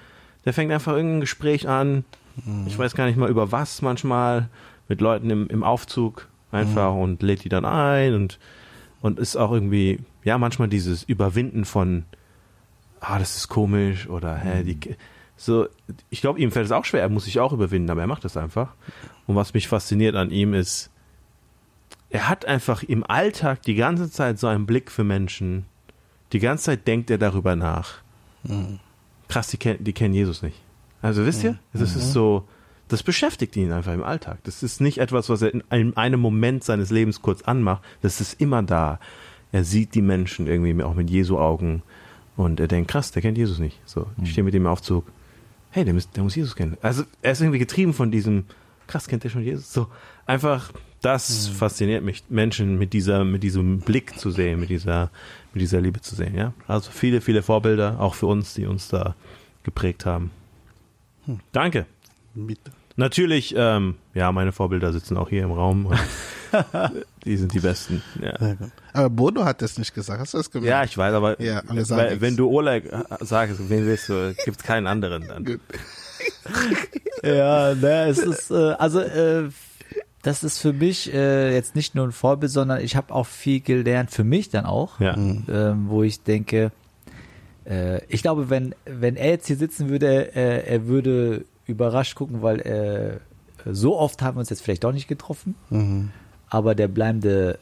[0.46, 2.06] der fängt einfach irgendein Gespräch an,
[2.68, 4.50] ich weiß gar nicht mal über was manchmal,
[4.88, 8.40] mit Leuten im, im Aufzug einfach und lädt die dann ein und,
[9.02, 12.06] und ist auch irgendwie, ja, manchmal dieses Überwinden von,
[13.02, 14.78] ah, das ist komisch oder, hä, die,
[15.38, 15.68] so,
[16.10, 18.24] ich glaube, ihm fällt es auch schwer, er muss sich auch überwinden, aber er macht
[18.26, 18.74] das einfach.
[19.28, 20.90] Und was mich fasziniert an ihm ist,
[22.10, 25.66] er hat einfach im Alltag die ganze Zeit so einen Blick für Menschen.
[26.32, 27.96] Die ganze Zeit denkt er darüber nach.
[29.28, 30.62] Krass, die, kennen- die kennen Jesus nicht.
[31.02, 32.48] Also wisst ihr, das ist so,
[32.88, 34.40] das beschäftigt ihn einfach im Alltag.
[34.44, 37.84] Das ist nicht etwas, was er in einem, Moment seines Lebens kurz anmacht.
[38.02, 39.00] Das ist immer da.
[39.52, 41.82] Er sieht die Menschen irgendwie auch mit Jesu Augen
[42.36, 43.80] und er denkt, krass, der kennt Jesus nicht.
[43.86, 45.06] So, ich stehe mit ihm im Aufzug.
[45.72, 46.78] Hey, der muss, der muss Jesus kennen.
[46.82, 48.46] Also er ist irgendwie getrieben von diesem,
[48.88, 49.74] krass, kennt der schon Jesus?
[49.74, 49.88] So,
[50.26, 50.72] einfach,
[51.02, 55.12] Das fasziniert mich, Menschen mit dieser, mit diesem Blick zu sehen, mit dieser,
[55.54, 56.54] mit dieser Liebe zu sehen, ja.
[56.68, 59.16] Also viele, viele Vorbilder, auch für uns, die uns da
[59.64, 60.32] geprägt haben.
[61.52, 61.86] Danke.
[62.36, 62.60] Mit,
[62.98, 65.88] Natürlich, ähm, ja, meine Vorbilder sitzen auch hier im Raum.
[65.88, 66.00] Und
[67.26, 68.02] die sind die besten.
[68.22, 68.56] Ja.
[68.94, 70.20] Aber Bodo hat das nicht gesagt.
[70.22, 70.70] Hast du das gemerkt?
[70.70, 72.86] Ja, ich weiß, aber Ja, weil, wenn du Oleg
[73.20, 75.60] sagst, wen willst du, gibt es keinen anderen dann.
[77.24, 79.50] Ja, ne, es ist, äh, also, äh,
[80.22, 83.62] das ist für mich äh, jetzt nicht nur ein Vorbild, sondern ich habe auch viel
[83.62, 85.16] gelernt für mich dann auch, Ja.
[85.16, 86.72] ähm, wo ich denke,
[87.68, 92.42] äh, ich glaube, wenn, wenn er jetzt hier sitzen würde, äh, er würde überrascht gucken,
[92.42, 93.20] weil äh,
[93.72, 96.12] so oft haben wir uns jetzt vielleicht doch nicht getroffen, Mhm.
[96.50, 97.58] aber der bleibende,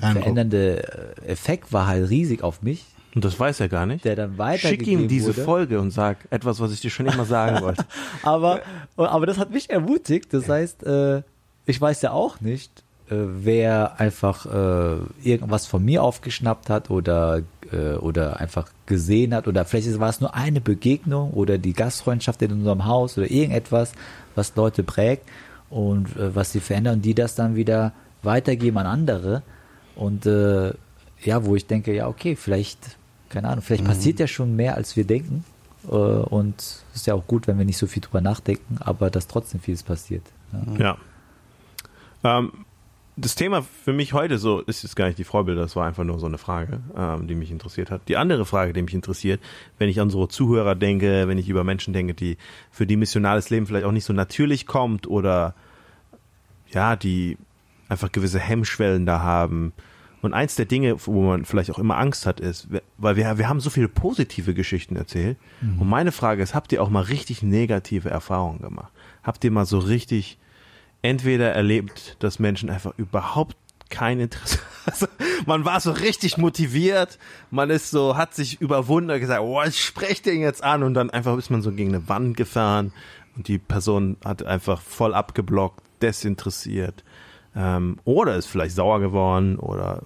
[0.00, 0.22] Eindruck.
[0.22, 4.04] verändernde äh, Effekt war halt riesig auf mich, Und das weiß er gar nicht.
[4.04, 5.42] der dann Schick ihm diese wurde.
[5.44, 7.84] Folge und sag etwas, was ich dir schon immer sagen wollte.
[8.22, 8.60] Aber,
[8.96, 10.32] aber das hat mich ermutigt.
[10.32, 11.22] Das heißt, äh,
[11.66, 12.70] ich weiß ja auch nicht,
[13.10, 19.48] äh, wer einfach äh, irgendwas von mir aufgeschnappt hat oder, äh, oder einfach gesehen hat
[19.48, 23.92] oder vielleicht war es nur eine Begegnung oder die Gastfreundschaft in unserem Haus oder irgendetwas,
[24.34, 25.28] was Leute prägt
[25.68, 29.42] und äh, was sie verändern und die das dann wieder weitergeben an andere.
[29.96, 30.72] Und äh,
[31.22, 32.96] ja, wo ich denke, ja, okay, vielleicht,
[33.28, 35.44] keine Ahnung, vielleicht passiert ja schon mehr, als wir denken.
[35.88, 39.10] Äh, und es ist ja auch gut, wenn wir nicht so viel drüber nachdenken, aber
[39.10, 40.22] dass trotzdem vieles passiert.
[40.78, 40.96] Ja.
[42.22, 42.38] Ja.
[42.38, 42.52] Ähm,
[43.20, 46.04] das Thema für mich heute so ist jetzt gar nicht die Vorbilder, das war einfach
[46.04, 48.08] nur so eine Frage, ähm, die mich interessiert hat.
[48.08, 49.40] Die andere Frage, die mich interessiert,
[49.78, 52.38] wenn ich an unsere Zuhörer denke, wenn ich über Menschen denke, die
[52.70, 55.54] für die missionales Leben vielleicht auch nicht so natürlich kommt oder
[56.70, 57.36] ja, die
[57.88, 59.72] einfach gewisse Hemmschwellen da haben.
[60.22, 63.48] Und eins der Dinge, wo man vielleicht auch immer Angst hat, ist, weil wir, wir
[63.48, 65.38] haben so viele positive Geschichten erzählt.
[65.80, 68.92] Und meine Frage ist, habt ihr auch mal richtig negative Erfahrungen gemacht?
[69.22, 70.38] Habt ihr mal so richtig
[71.02, 73.56] entweder erlebt, dass Menschen einfach überhaupt
[73.90, 75.06] kein Interesse, also
[75.46, 77.18] man war so richtig motiviert,
[77.50, 80.82] man ist so, hat sich überwunden und gesagt, oh, ich spreche den jetzt an.
[80.82, 82.92] Und dann einfach ist man so gegen eine Wand gefahren.
[83.36, 87.04] Und die Person hat einfach voll abgeblockt, desinteressiert.
[87.56, 90.02] Ähm, oder ist vielleicht sauer geworden oder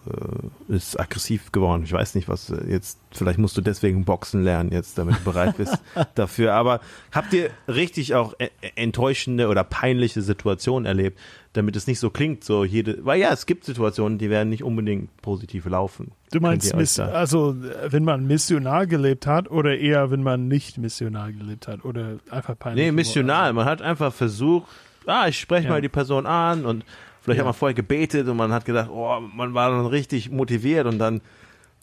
[0.70, 1.82] äh, ist aggressiv geworden.
[1.84, 5.24] Ich weiß nicht, was äh, jetzt, vielleicht musst du deswegen Boxen lernen jetzt, damit du
[5.24, 5.76] bereit bist
[6.14, 6.54] dafür.
[6.54, 6.80] Aber
[7.12, 11.18] habt ihr richtig auch äh, enttäuschende oder peinliche Situationen erlebt,
[11.52, 14.64] damit es nicht so klingt, so jede, weil ja, es gibt Situationen, die werden nicht
[14.64, 16.12] unbedingt positiv laufen.
[16.32, 20.78] Du meinst, miss, also äh, wenn man missionar gelebt hat oder eher, wenn man nicht
[20.78, 22.86] missionar gelebt hat oder einfach peinlich?
[22.86, 23.52] Nee, missional.
[23.52, 24.66] Man hat einfach versucht,
[25.04, 25.74] ah, ich spreche Ja.
[25.74, 26.86] mal die Person an und
[27.24, 27.42] vielleicht Ja.
[27.44, 30.98] hat man vorher gebetet und man hat gedacht, oh, man war dann richtig motiviert und
[30.98, 31.20] dann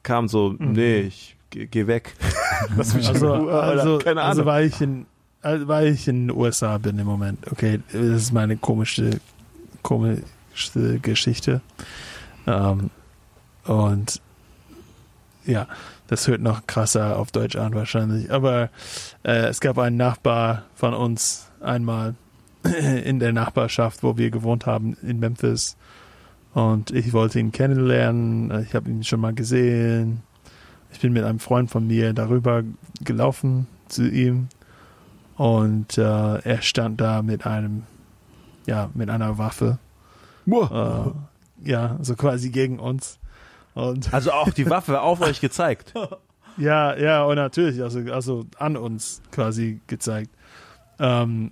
[0.03, 2.13] kam so, nee, ich geh, geh weg.
[2.77, 4.53] Lass mich in Also, Ruhe, oder also, keine also Ahnung.
[4.53, 5.05] weil ich in
[5.43, 7.51] also weil ich in den USA bin im Moment.
[7.51, 9.19] Okay, das ist meine komische
[9.81, 11.61] komischste Geschichte.
[12.47, 12.89] Ähm,
[13.65, 14.21] und
[15.45, 15.67] ja,
[16.07, 18.31] das hört noch krasser auf Deutsch an wahrscheinlich.
[18.31, 18.69] Aber
[19.23, 22.13] äh, es gab einen Nachbar von uns einmal
[23.03, 25.77] in der Nachbarschaft, wo wir gewohnt haben in Memphis.
[26.53, 28.65] Und ich wollte ihn kennenlernen.
[28.65, 30.21] Ich habe ihn schon mal gesehen.
[30.91, 32.63] Ich bin mit einem Freund von mir darüber
[33.03, 34.49] gelaufen zu ihm.
[35.37, 36.01] Und äh,
[36.39, 37.83] er stand da mit einem,
[38.67, 39.79] ja, mit einer Waffe.
[41.65, 43.17] Äh, ja, so quasi gegen uns.
[43.73, 45.93] Und Also auch die Waffe auf euch gezeigt.
[46.57, 50.29] ja, ja, und natürlich, also, also an uns quasi gezeigt.
[50.99, 51.51] Ähm,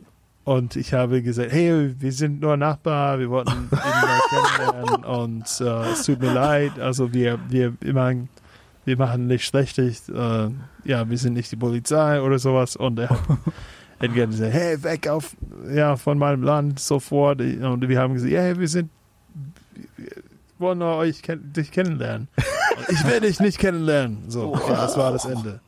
[0.49, 5.61] und ich habe gesagt, hey, wir sind nur Nachbar, wir wollten ihn mal kennenlernen und
[5.61, 8.13] äh, es tut mir leid, also wir, wir immer,
[8.83, 10.49] wir machen nicht schlechtig, äh,
[10.85, 13.19] ja, wir sind nicht die Polizei oder sowas und er hat,
[13.99, 15.37] hat gesagt, hey, weg auf,
[15.71, 18.89] ja, von meinem Land sofort und wir haben gesagt, ja, hey, wir sind,
[19.97, 20.07] wir
[20.57, 22.27] wollen nur euch ken dich kennenlernen.
[22.75, 24.23] Und ich will dich nicht kennenlernen.
[24.29, 25.59] So, okay, das war das Ende.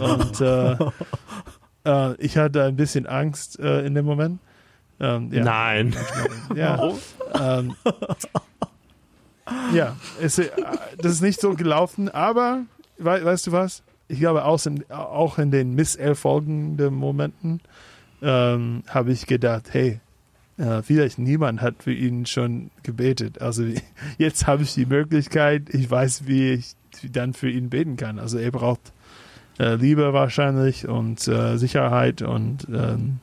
[0.00, 0.76] Und äh,
[1.88, 4.40] äh, ich hatte ein bisschen Angst äh, in dem Moment.
[5.00, 5.96] Ähm, ja, Nein.
[6.54, 6.92] ja,
[7.40, 7.74] ähm,
[9.72, 10.50] ja es, äh,
[10.98, 12.64] das ist nicht so gelaufen, aber
[12.98, 13.82] wei weißt du was?
[14.08, 17.60] Ich glaube, auch in, auch in den misserfolgenden Momenten
[18.22, 20.00] ähm, habe ich gedacht, hey,
[20.56, 23.40] äh, vielleicht niemand hat für ihn schon gebetet.
[23.40, 23.64] Also
[24.18, 26.74] jetzt habe ich die Möglichkeit, ich weiß, wie ich
[27.12, 28.18] dann für ihn beten kann.
[28.18, 28.92] Also er braucht
[29.58, 33.20] äh, Liebe wahrscheinlich und äh, Sicherheit und ähm,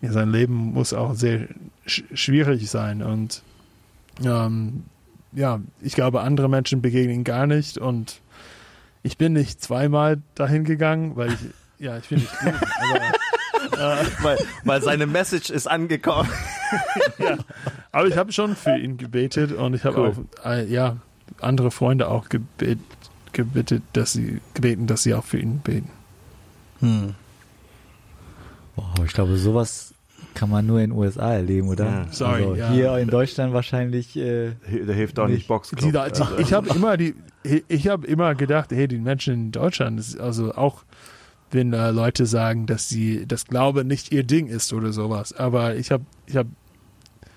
[0.00, 1.48] ja, sein Leben muss auch sehr
[1.86, 3.42] sch schwierig sein und
[4.24, 4.84] ähm,
[5.32, 8.20] ja, ich glaube, andere Menschen begegnen ihn gar nicht und
[9.02, 11.38] ich bin nicht zweimal dahin gegangen, weil ich,
[11.78, 12.52] ja, ich bin nicht gut,
[13.78, 16.28] aber weil, weil seine Message ist angekommen.
[17.92, 20.26] Aber ich habe schon für ihn gebetet und ich habe Cool.
[20.42, 20.96] auch äh, ja
[21.40, 22.78] andere Freunde auch gebet,
[23.32, 25.90] gebeten, dass sie gebeten, dass sie auch für ihn beten.
[26.80, 27.14] Hm.
[28.76, 29.94] Wow, ich glaube, sowas
[30.34, 31.84] kann man nur in den USA erleben, oder?
[31.84, 32.06] Ja.
[32.10, 32.70] Sorry, also ja.
[32.70, 34.16] Hier in Deutschland wahrscheinlich.
[34.16, 34.52] Äh,
[34.86, 35.94] Da hilft auch nicht Nicht.
[35.94, 37.14] Da- Also, ich habe immer die,
[37.68, 40.84] ich habe immer gedacht, hey, die Menschen in Deutschland, also auch
[41.50, 45.34] wenn äh, Leute sagen, dass sie das Glaube nicht ihr Ding ist oder sowas.
[45.34, 46.48] Aber ich habe, ich habe,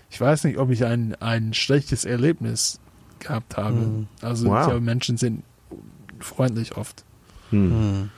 [0.10, 2.79] ich weiß nicht, ob ich ein ein schlechtes Erlebnis
[3.19, 3.75] gehabt habe.
[3.75, 4.08] Mhm.
[4.21, 4.60] Also Wow.
[4.62, 5.43] ich glaube, Menschen sind
[6.25, 7.03] freundlich oft.
[7.51, 8.09] hm.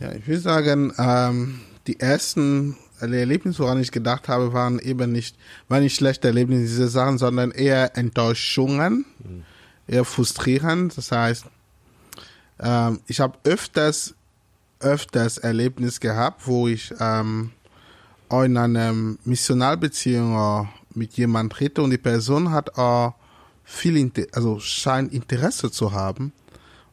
[0.00, 5.36] Ja, ich will sagen, ähm, die ersten Erlebnisse, woran ich gedacht habe, waren eben nicht,
[5.68, 9.04] waren nicht schlechte Erlebnisse, diese Sachen, sondern eher Enttäuschungen,
[9.86, 10.96] eher frustrierend.
[10.96, 11.44] Das heißt,
[12.60, 14.14] ähm, ich habe öfters,
[14.80, 17.50] öfters Erlebnis gehabt, wo ich ähm,
[18.30, 23.14] in einer Missionalbeziehung äh, mit jemand rede und die Person hat auch
[23.70, 26.32] viel, Inter also scheint Interesse zu haben.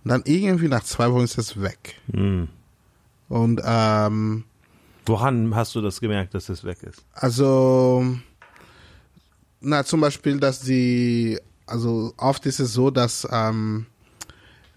[0.03, 1.95] Und dann irgendwie nach zwei Wochen ist es weg.
[2.13, 2.47] Hm.
[3.29, 4.43] Und ähm,
[5.05, 7.03] Woran hast du das gemerkt, dass es weg ist?
[7.13, 8.05] also,
[9.59, 13.87] na zum Beispiel, dass die, also oft ist es so, dass ähm,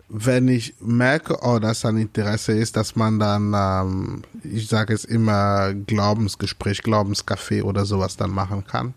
[0.08, 5.04] wenn ich merke, oh, dass ein Interesse ist, dass man dann, ähm, ich sage es
[5.04, 8.94] immer, Glaubensgespräch, Glaubenscafé oder sowas dann machen kann.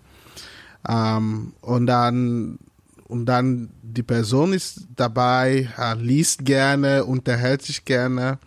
[0.87, 2.57] Ähm, und dann
[3.13, 8.39] und dann die Person ist dabei, äh, liest gerne, unterhält sich gerne,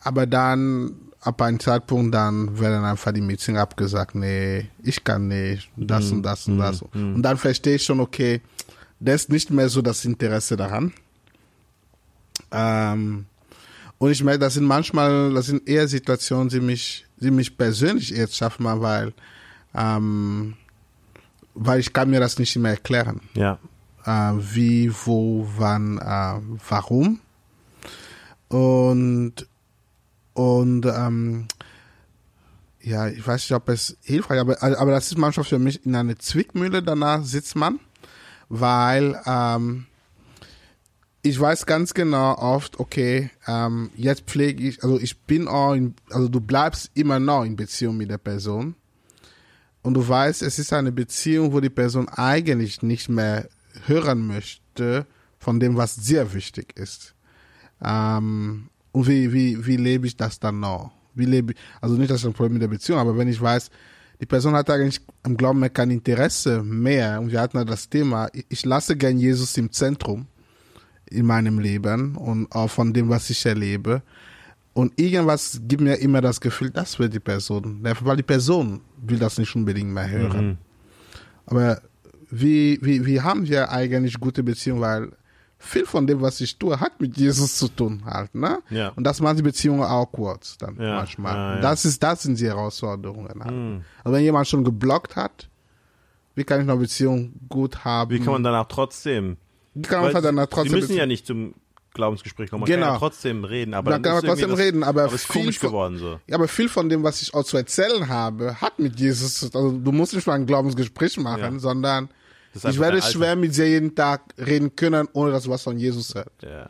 [0.00, 5.70] aber dann ab einem Zeitpunkt dann werden einfach die Meetings abgesagt, nee, ich kann nicht,
[5.76, 6.80] das und das und das.
[7.14, 8.40] Und dann verstehe ich schon, okay,
[8.98, 10.94] da ist nicht mehr so das Interesse daran.
[12.50, 13.26] Ähm,
[13.98, 18.08] und ich merke, das sind manchmal, das sind eher Situationen, die mich, die mich persönlich
[18.08, 19.12] jetzt schaffen, weil,
[19.74, 20.54] ähm,
[21.54, 23.58] weil ich kann mir das nicht mehr erklären Ja.
[24.04, 27.20] Äh, wie, wo, wann, äh, warum.
[28.48, 29.46] Und,
[30.34, 31.46] und ähm,
[32.82, 35.94] ja, ich weiß nicht, ob es hilfreich aber, aber das ist manchmal für mich in
[35.94, 37.78] eine Zwickmühle, danach sitzt man,
[38.48, 39.86] weil ähm,
[41.22, 45.94] ich weiß ganz genau oft, okay, ähm, jetzt pflege ich, also ich bin auch in,
[46.10, 48.74] also du bleibst immer noch in Beziehung mit der Person
[49.82, 53.48] und du weißt, es ist eine Beziehung, wo die Person eigentlich nicht mehr
[53.86, 55.06] hören möchte
[55.38, 57.14] von dem, was sehr wichtig ist.
[57.82, 60.92] Ähm, und wie, wie, wie lebe ich das dann noch?
[61.14, 63.40] Wie lebe ich, also nicht, dass ich ein Problem mit der Beziehung, aber wenn ich
[63.40, 63.70] weiß,
[64.20, 67.88] die Person hat eigentlich im Glauben mehr kein Interesse mehr und wir hatten ja das
[67.88, 70.26] Thema, ich- lasse gern Jesus im Zentrum
[71.10, 74.02] in meinem Leben und auch von dem, was ich erlebe.
[74.74, 77.80] Und irgendwas gibt mir immer das Gefühl, das will die Person.
[77.82, 80.46] Weil die Person will das nicht unbedingt mehr hören.
[80.46, 80.58] Mhm.
[81.44, 81.82] Aber
[82.34, 84.80] wie, wie, wie haben wir eigentlich gute Beziehungen?
[84.80, 85.12] Weil
[85.58, 88.58] viel von dem, was ich tue, hat mit Jesus zu tun halt, ne?
[88.70, 88.88] Ja.
[88.96, 91.34] Und das macht die Beziehungen awkward dann Ja, manchmal.
[91.36, 91.60] ja, ja.
[91.60, 93.54] Das ist, das sind die Herausforderungen halt.
[93.54, 93.82] Mhm.
[94.02, 95.48] Also wenn jemand schon geblockt hat,
[96.34, 98.10] wie kann ich noch Beziehung gut haben?
[98.10, 99.36] Wie kann man danach trotzdem?
[99.74, 101.54] wie kann man Weil dann Sie trotzdem müssen ja nicht zum
[101.94, 102.62] Glaubensgespräch kommen.
[102.62, 102.86] Man Genau.
[102.86, 105.28] kann ja trotzdem reden, aber Man dann kann man trotzdem das- reden, aber aber ist
[105.28, 106.18] komisch von- geworden so.
[106.26, 109.46] Ja, aber viel von dem, was ich auch zu erzählen habe, hat mit Jesus, zu-
[109.46, 112.08] also du musst nicht mal ein Glaubensgespräch machen, sondern
[112.54, 116.14] ich werde schwer mit dir jeden Tag reden können, ohne dass du was von Jesus
[116.14, 116.30] hörst.
[116.42, 116.68] Ja,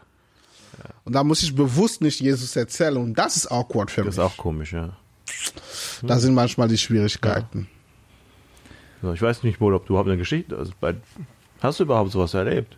[1.05, 4.14] Und da muss ich bewusst nicht Jesus erzählen und das ist awkward für das mich.
[4.14, 4.97] ist auch komisch, ja.
[6.03, 7.68] Das sind manchmal die Schwierigkeiten.
[9.03, 10.95] So, ich weiß nicht wohl, ob du überhaupt eine Geschichte, also bei,
[11.61, 12.77] hast du überhaupt sowas erlebt?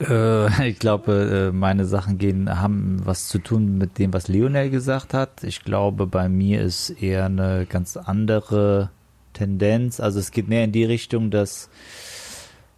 [0.00, 4.70] Äh, ich glaube, äh, meine Sachen gehen, haben was zu tun mit dem, was Lionel
[4.70, 5.42] gesagt hat.
[5.44, 8.90] Ich glaube, bei mir ist eher eine ganz andere
[9.38, 10.00] Tendenz.
[10.00, 11.70] Also es geht mehr in die Richtung, dass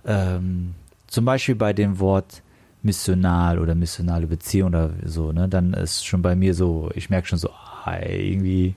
[0.05, 0.75] ähm,
[1.07, 2.43] zum Beispiel bei dem Wort
[2.83, 7.29] missional oder missionale Beziehung oder so, ne, dann ist schon bei mir so, ich merke
[7.29, 8.75] schon so, ah, irgendwie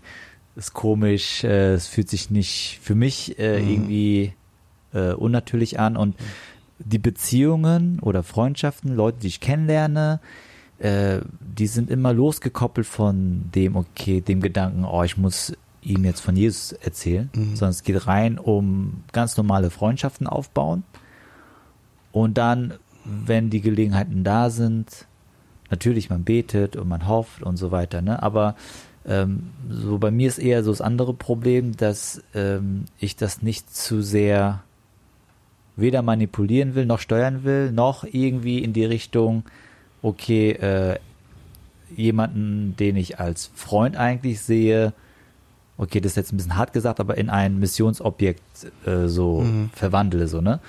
[0.56, 4.34] ist komisch, äh, es fühlt sich nicht für mich äh, irgendwie
[4.94, 6.16] äh, unnatürlich an und
[6.80, 10.20] die Beziehungen oder Freundschaften, Leute, die ich kennenlerne,
[10.80, 15.54] äh, die sind immer losgekoppelt von dem, okay, dem Gedanken, oh, ich muss
[15.86, 20.84] ihm jetzt von Jesus erzählen, sondern es geht rein um ganz normale Freundschaften aufbauen.
[22.12, 25.08] Und dann, wenn die Gelegenheiten da sind,
[25.70, 28.22] natürlich, man betet und man hofft und so weiter, ne?
[28.22, 28.56] Aber
[29.06, 33.76] ähm, so bei mir ist eher so das andere Problem, dass ähm, ich das nicht
[33.76, 34.64] zu sehr
[35.76, 39.44] weder manipulieren will, noch steuern will, noch irgendwie in die Richtung,
[40.02, 41.00] okay, äh,
[41.96, 44.94] jemanden, den ich als Freund eigentlich sehe,
[45.78, 48.42] okay, das ist jetzt ein bisschen hart gesagt, aber in ein Missionsobjekt
[48.86, 49.70] äh, so mhm.
[49.74, 50.60] verwandle, so, ne?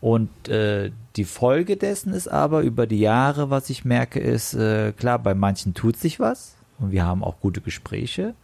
[0.00, 4.92] Und äh, die Folge dessen ist aber über die Jahre, was ich merke, ist, äh,
[4.92, 8.34] klar, bei manchen tut sich was und wir haben auch gute Gespräche.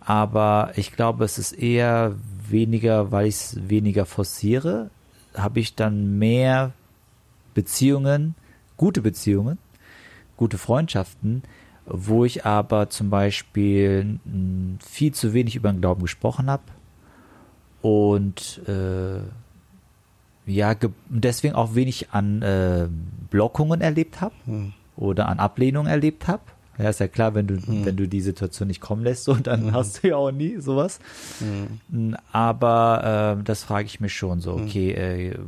[0.00, 2.14] Aber ich glaube, es ist eher
[2.48, 4.90] weniger, weil ich es weniger forciere,
[5.34, 6.72] habe ich dann mehr
[7.54, 8.34] Beziehungen,
[8.76, 9.58] gute Beziehungen,
[10.36, 11.42] gute Freundschaften,
[11.92, 14.18] wo ich aber zum Beispiel
[14.80, 16.62] viel zu wenig über den Glauben gesprochen habe
[17.82, 19.20] und äh,
[20.46, 20.74] ja,
[21.08, 22.88] deswegen auch wenig an äh,
[23.30, 24.72] Blockungen erlebt habe hm.
[24.96, 26.42] oder an Ablehnung erlebt habe.
[26.78, 27.84] Ja, ist ja klar, wenn du, hm.
[27.84, 29.74] wenn du die Situation nicht kommen lässt, so, dann hm.
[29.74, 30.98] hast du ja auch nie sowas.
[31.38, 32.16] Hm.
[32.32, 34.64] Aber äh, das frage ich mich schon so, hm.
[34.64, 35.38] okay, äh,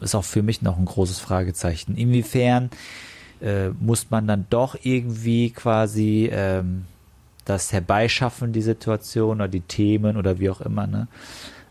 [0.00, 1.96] ist auch für mich noch ein großes Fragezeichen.
[1.96, 2.70] Inwiefern
[3.42, 6.84] äh, muss man dann doch irgendwie quasi ähm,
[7.44, 11.08] das herbeischaffen, die Situation oder die Themen oder wie auch immer, ne?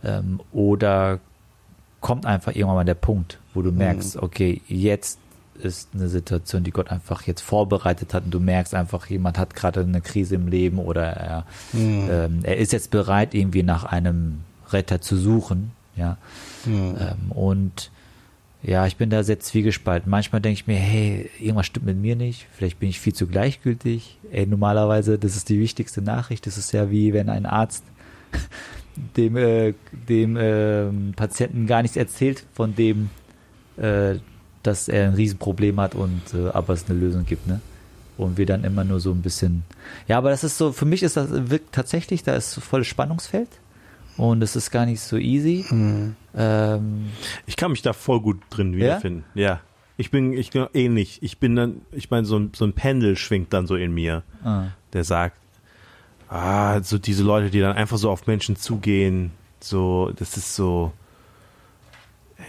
[0.04, 1.20] Ähm, oder
[2.02, 4.24] kommt einfach irgendwann mal der Punkt, wo du merkst, mhm.
[4.24, 5.20] okay, jetzt
[5.62, 9.56] ist eine Situation, die Gott einfach jetzt vorbereitet hat und du merkst einfach, jemand hat
[9.56, 12.08] gerade eine Krise im Leben oder er, mhm.
[12.10, 14.40] ähm, er ist jetzt bereit, irgendwie nach einem
[14.72, 16.18] Retter zu suchen, ja.
[16.66, 16.96] Mhm.
[17.00, 17.92] Ähm, und
[18.64, 20.10] ja, ich bin da sehr zwiegespalten.
[20.10, 22.48] Manchmal denke ich mir, hey, irgendwas stimmt mit mir nicht.
[22.52, 24.18] Vielleicht bin ich viel zu gleichgültig.
[24.32, 26.46] Ey, normalerweise, das ist die wichtigste Nachricht.
[26.46, 27.84] Das ist ja wie wenn ein Arzt
[29.18, 29.74] dem, äh,
[30.08, 33.10] dem äh, Patienten gar nichts erzählt von dem,
[33.78, 34.16] äh,
[34.62, 37.62] dass er ein Riesenproblem hat und äh, aber es eine Lösung gibt, ne?
[38.18, 39.64] Und wir dann immer nur so ein bisschen.
[40.08, 43.50] Ja, aber das ist so, für mich ist das wirkt tatsächlich, da ist volles Spannungsfeld
[44.18, 45.66] und es ist gar nicht so easy.
[45.70, 46.16] Mhm.
[46.36, 47.10] Ähm,
[47.46, 49.26] ich kann mich da voll gut drin wiederfinden.
[49.34, 49.42] Ja.
[49.42, 49.60] ja.
[49.98, 51.22] Ich bin ich bin ähnlich.
[51.22, 54.24] Ich bin dann, ich meine, so ein, so ein Pendel schwingt dann so in mir,
[54.44, 54.68] ah.
[54.94, 55.38] der sagt,
[56.30, 60.94] ah, so diese Leute, die dann einfach so auf Menschen zugehen, so, das ist so,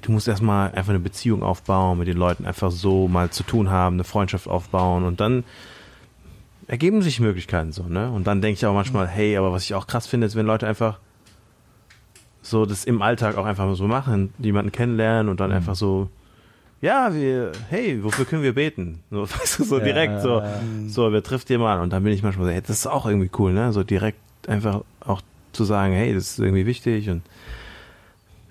[0.03, 3.70] du musst erstmal einfach eine Beziehung aufbauen mit den Leuten, einfach so mal zu tun
[3.70, 5.44] haben, eine Freundschaft aufbauen und dann
[6.68, 8.11] ergeben sich Möglichkeiten so, ne?
[8.11, 10.46] Und dann denke ich auch manchmal, hey, aber was ich auch krass finde, ist, wenn
[10.46, 11.01] Leute einfach
[12.42, 15.57] so das im Alltag auch einfach so machen, jemanden kennenlernen und dann mhm.
[15.57, 16.09] einfach so
[16.83, 19.05] ja, wir, hey, wofür können wir beten?
[19.11, 20.61] So, weißt du, so ja, direkt, so, ja.
[20.88, 21.85] so, wer trifft jemanden?
[21.85, 23.72] Und dann bin ich manchmal so, hey, das ist auch irgendwie cool, ne?
[23.72, 27.22] So direkt einfach auch zu sagen, hey, das ist irgendwie wichtig und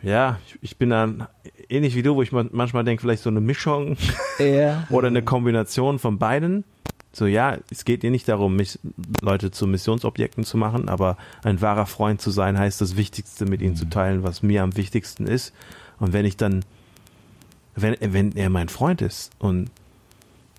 [0.02, 1.28] ja, ich, ich bin dann
[1.70, 3.98] ähnlich wie du, wo ich manchmal denke, vielleicht so eine Mischung
[4.40, 4.88] ja.
[4.90, 6.64] oder eine Kombination von beiden.
[7.14, 8.80] So, ja, es geht dir nicht darum, mich,
[9.22, 13.62] Leute zu Missionsobjekten zu machen, aber ein wahrer Freund zu sein, heißt das Wichtigste mit
[13.62, 13.78] ihnen mhm.
[13.78, 15.54] zu teilen, was mir am wichtigsten ist.
[16.00, 16.64] Und wenn ich dann
[17.76, 19.70] wenn, wenn er mein Freund ist und,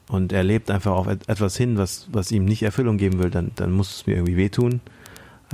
[0.08, 3.52] und er lebt einfach auf etwas hin, was, was ihm nicht Erfüllung geben will, dann,
[3.56, 4.80] dann muss es mir irgendwie wehtun.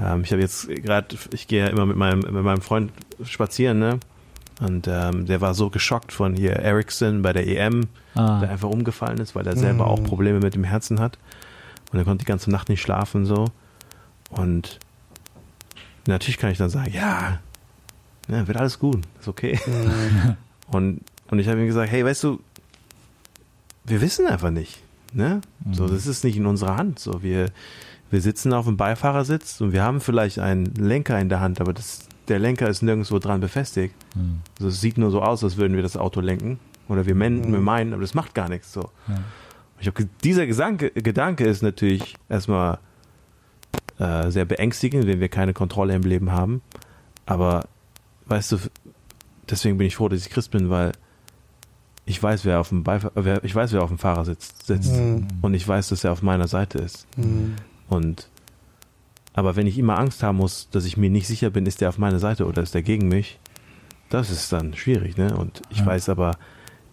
[0.01, 2.93] Ähm, ich habe jetzt gerade, ich gehe ja immer mit meinem, mit meinem Freund
[3.25, 3.99] spazieren, ne?
[4.61, 8.40] Und ähm, der war so geschockt von hier Ericsson bei der EM, ah.
[8.40, 9.90] der einfach umgefallen ist, weil er selber mhm.
[9.90, 11.18] auch Probleme mit dem Herzen hat.
[11.92, 13.47] Und er konnte die ganze Nacht nicht schlafen so.
[14.31, 14.81] Und
[16.07, 17.38] natürlich kann ich dann sagen, ja,
[18.27, 19.59] ja wird alles gut, ist okay.
[19.66, 20.37] Mhm.
[20.71, 22.40] Und und ich habe ihm gesagt, hey, weißt du,
[23.85, 24.83] wir wissen einfach nicht.
[25.12, 25.40] Ne?
[25.64, 25.75] Mhm.
[25.75, 26.99] So, das ist nicht in unserer Hand.
[26.99, 27.51] So, wir,
[28.11, 31.73] wir sitzen auf dem Beifahrersitz und wir haben vielleicht einen Lenker in der Hand, aber
[31.73, 33.95] das, der Lenker ist nirgendwo dran befestigt.
[34.14, 34.41] Mhm.
[34.59, 36.59] Also es sieht nur so aus, als würden wir das Auto lenken.
[36.88, 37.53] Oder wir, men, mhm.
[37.53, 38.73] wir meinen, aber das macht gar nichts.
[38.73, 38.91] So.
[39.09, 39.87] Ja.
[39.87, 42.79] Hab, dieser Gesanke, Gedanke ist natürlich erstmal
[43.99, 46.62] äh, sehr beängstigend, wenn wir keine Kontrolle im Leben haben.
[47.27, 47.67] Aber
[48.27, 48.59] weißt du,
[49.49, 50.93] deswegen bin ich froh, dass ich Christ bin, weil
[52.07, 55.27] ich weiß, wer auf dem wer, ich weiß, wer auf dem Fahrersitz sitzt mhm.
[55.43, 57.07] und ich weiß, dass er auf meiner Seite ist.
[57.19, 57.57] Mhm.
[57.88, 58.29] Und
[59.38, 61.88] aber wenn ich immer Angst haben muss, dass ich mir nicht sicher bin, ist der
[61.88, 63.38] auf meiner Seite oder ist der gegen mich,
[64.11, 65.37] das ist dann schwierig, ne?
[65.37, 65.87] Und ich ja.
[65.87, 66.33] weiß aber,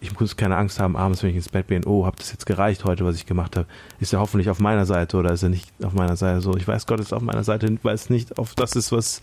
[0.00, 2.46] ich muss keine Angst haben, abends, wenn ich ins Bett bin, oh, habt das jetzt
[2.46, 3.66] gereicht heute, was ich gemacht habe?
[3.98, 6.40] Ist er hoffentlich auf meiner Seite oder ist er nicht auf meiner Seite?
[6.40, 9.22] So, ich weiß, Gott ist auf meiner Seite, weil es nicht auf das ist, was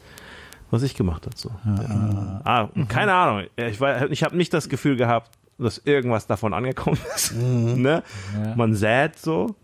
[0.74, 1.38] was ich gemacht habe.
[1.38, 1.52] So.
[1.66, 2.42] Ja.
[2.44, 3.46] Ah, keine Ahnung.
[3.56, 7.36] Ich, ich habe nicht das Gefühl gehabt, dass irgendwas davon angekommen ist.
[7.36, 7.82] Mhm.
[7.82, 8.04] ne?
[8.34, 8.56] Ja.
[8.56, 9.56] Man sät so.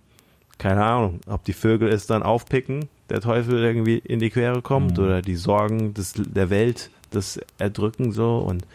[0.59, 4.97] Keine Ahnung, ob die Vögel es dann aufpicken, der Teufel irgendwie in die Quere kommt
[4.97, 5.03] mhm.
[5.03, 8.65] oder die Sorgen des, der Welt das erdrücken so und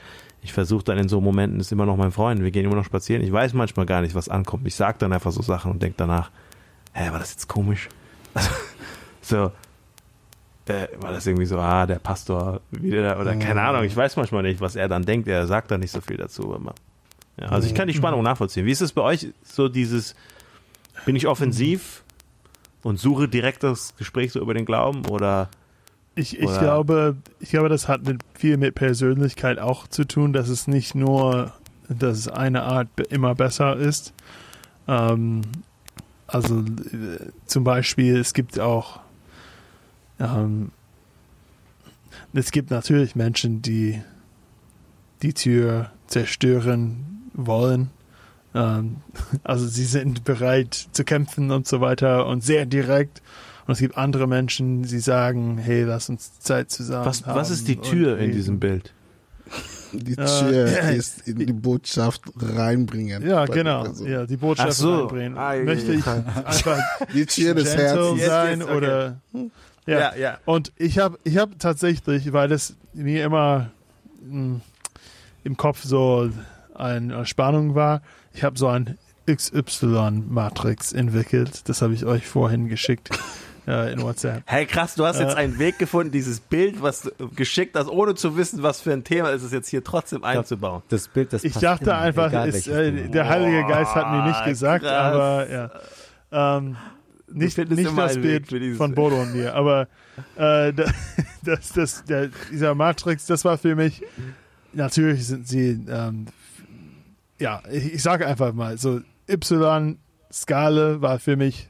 [0.43, 2.85] ich versuche dann in so Momenten, ist immer noch mein Freund, wir gehen immer noch
[2.85, 3.23] spazieren.
[3.23, 4.67] Ich weiß manchmal gar nicht, was ankommt.
[4.67, 6.31] Ich sag dann einfach so Sachen und denke danach,
[6.93, 7.89] hä, war das jetzt komisch?
[9.23, 9.53] so,
[10.67, 13.67] äh, war das irgendwie so, ah, der Pastor wieder, oder keine mhm.
[13.67, 15.29] Ahnung, ich weiß manchmal nicht, was er dann denkt.
[15.29, 16.55] Er sagt da nicht so viel dazu.
[16.55, 16.75] Aber
[17.41, 18.67] ja, also ich kann die Spannung nachvollziehen.
[18.67, 20.15] Wie ist es bei euch so dieses,
[21.07, 22.04] bin ich offensiv
[22.85, 25.49] und suche direkt das Gespräch so über den Glauben oder
[26.15, 30.33] Ich, ich Oder- glaube, ich glaube, das hat mit, viel mit Persönlichkeit auch zu tun,
[30.33, 31.53] dass es nicht nur,
[31.89, 34.13] dass es eine Art immer besser ist.
[34.87, 35.41] Ähm,
[36.29, 39.01] also äh, zum Beispiel, es gibt auch,
[40.21, 40.71] ähm,
[42.33, 44.01] es gibt natürlich Menschen, die
[45.23, 47.91] die Tür zerstören wollen.
[48.55, 48.97] Ähm,
[49.45, 53.23] also sie sind bereit zu kämpfen und so weiter und sehr direkt.
[53.67, 57.37] Und es gibt andere Menschen, die sagen, hey, lass uns Zeit zusammen was, haben.
[57.37, 58.93] was ist die Tür in diesem Bild?
[59.93, 60.89] Die Äh, Tür ja.
[60.91, 63.27] ist in die Botschaft reinbringen.
[63.27, 63.87] Ja, genau.
[64.05, 65.01] Ja, die Botschaft so.
[65.07, 65.39] reinbringen.
[65.39, 65.99] Ah, ja, Möchte ja.
[65.99, 66.79] ich einfach
[67.15, 68.19] Die Tür des gentle Herzens.
[68.21, 68.77] Yes, sein yes, okay.
[68.77, 69.21] oder
[69.87, 70.15] ja.
[70.17, 70.39] ja.
[70.45, 73.71] Und ich habe ich hab tatsächlich, weil das mir immer
[74.23, 74.61] mh,
[75.45, 76.31] im Kopf so
[76.75, 78.03] eine Spannung war,
[78.35, 78.99] ich habe so ein
[79.31, 81.69] XY-Matrix entwickelt.
[81.69, 83.11] Das habe ich euch vorhin geschickt
[83.67, 84.43] äh, in WhatsApp.
[84.47, 85.39] Hey, krass, du hast jetzt Äh.
[85.39, 89.05] einen Weg gefunden, dieses Bild, was du geschickt hast, ohne zu wissen, was für ein
[89.05, 90.83] Thema ist es jetzt hier trotzdem einzubauen.
[90.89, 94.25] Das Bild, das Ich dachte immer, einfach, egal ist, äh, der Heilige Geist hat mir
[94.29, 95.15] nicht Boah, gesagt, krass.
[95.15, 95.71] aber ja.
[96.59, 96.77] Ähm,
[97.33, 99.89] nicht nicht das Bild von Bodo und mir, aber
[100.37, 100.85] äh, da-
[101.45, 104.03] das, das, der, dieser Matrix, das war für mich,
[104.73, 106.27] natürlich sind sie, ähm,
[107.39, 111.69] ja, ich, ich sage einfach mal, so Y-Skala war für mich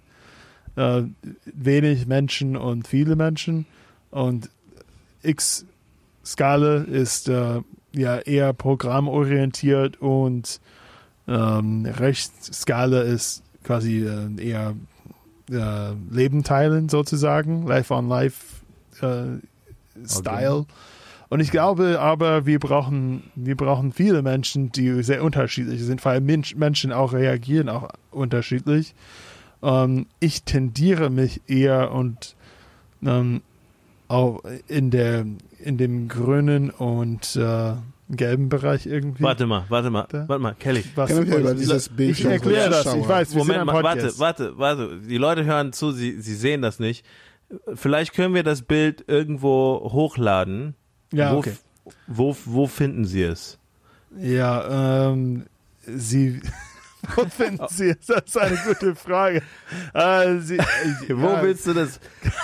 [0.76, 1.02] äh,
[1.44, 3.66] wenig Menschen und viele Menschen
[4.10, 4.50] und
[5.22, 7.60] X-Skala ist äh,
[7.92, 10.60] ja eher programmorientiert und
[11.26, 14.74] ähm, Rechtsskala ist quasi äh, eher
[15.50, 18.62] äh, Leben teilen sozusagen, Life on Life
[19.00, 19.38] äh,
[20.06, 20.66] Style.
[21.28, 26.20] Und ich glaube aber, wir brauchen, wir brauchen viele Menschen, die sehr unterschiedlich sind, weil
[26.20, 28.94] Mensch, Menschen auch reagieren auch unterschiedlich.
[29.62, 32.36] Ähm, ich tendiere mich eher und
[33.04, 33.42] ähm,
[34.08, 35.24] auch in der
[35.58, 37.72] in dem grünen und äh,
[38.10, 39.22] gelben Bereich irgendwie.
[39.22, 40.28] Warte mal, warte mal, Da?
[40.28, 40.84] warte mal, Kelly.
[40.94, 43.66] Was, Können wir über dieses Bild ich schon erkläre das, ich weiß, wir Moment sind
[43.66, 45.00] mal, warte, warte, warte.
[45.00, 47.04] Die Leute hören zu, sie, sie sehen das nicht.
[47.74, 50.74] Vielleicht können wir das Bild irgendwo hochladen.
[51.14, 51.56] Ja, wo, okay.
[52.06, 53.58] wo, wo finden sie es?
[54.16, 55.46] Ja, ähm,
[55.86, 56.40] Sie,
[57.16, 58.06] wo finden Sie es?
[58.06, 59.42] Das ist eine gute Frage.
[59.94, 60.58] Äh, Sie,
[61.08, 62.00] Wo ja, willst du das?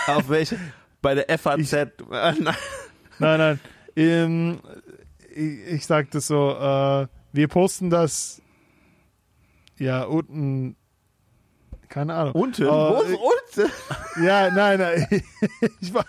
[0.06, 0.58] Auf welche?
[1.02, 1.74] Bei der FAZ?
[2.10, 2.54] Ah, nein.
[3.18, 3.60] Nein, nein.
[3.96, 4.60] Ähm,
[5.34, 8.42] ich, ich sag das so, äh, wir posten das
[9.78, 10.76] ja unten,
[11.88, 12.34] keine Ahnung.
[12.34, 12.62] Unten?
[12.62, 13.18] Äh, Wo ist
[13.58, 13.72] unten?
[14.24, 15.06] Ja, nein, nein.
[15.80, 16.04] Ich, war,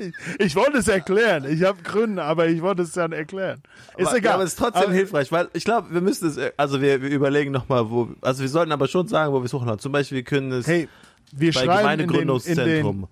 [0.00, 1.44] ich, ich wollte es erklären.
[1.48, 3.62] Ich habe Gründe, aber ich wollte es dann erklären.
[3.96, 4.30] Ist aber, egal.
[4.30, 7.02] Ja, aber es ist trotzdem Aber- hilfreich, weil ich glaube, wir müssen es, also wir,
[7.02, 9.78] wir überlegen nochmal, wo, also wir sollten aber schon sagen, wo wir es hochladen.
[9.78, 10.88] Zum Beispiel, wir können es Hey,
[11.32, 13.08] wir bei schreiben in den, in den, Gemeindegründungszentrum.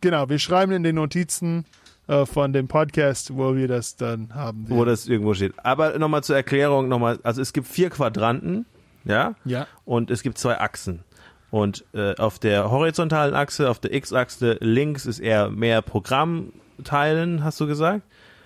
[0.00, 1.64] genau, wir schreiben in den Notizen
[2.08, 4.64] äh, von dem Podcast, wo wir das dann haben.
[4.68, 5.52] wo das irgendwo steht.
[5.62, 8.66] Aber nochmal zur Erklärung, nochmal, also es gibt vier Quadranten,
[9.04, 11.04] ja, ja, und es gibt zwei Achsen.
[11.50, 16.52] Und äh, auf der horizontalen Achse, auf der X-Achse links ist eher mehr Programm
[16.84, 18.02] teilen, hast du gesagt?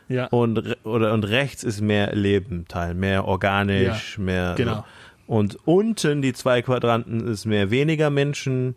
[0.09, 4.55] ja, Und, oder, und rechts ist mehr Leben teilen, mehr organisch, mehr.
[4.57, 4.77] genau.
[4.77, 4.85] So.
[5.27, 8.77] Und unten die zwei Quadranten ist mehr weniger Menschen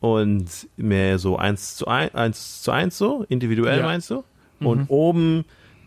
[0.00, 3.84] und mehr so eins zu ein, eins zu eins so, individuell Ja.
[3.84, 4.24] meinst du?
[4.60, 5.44] Und oben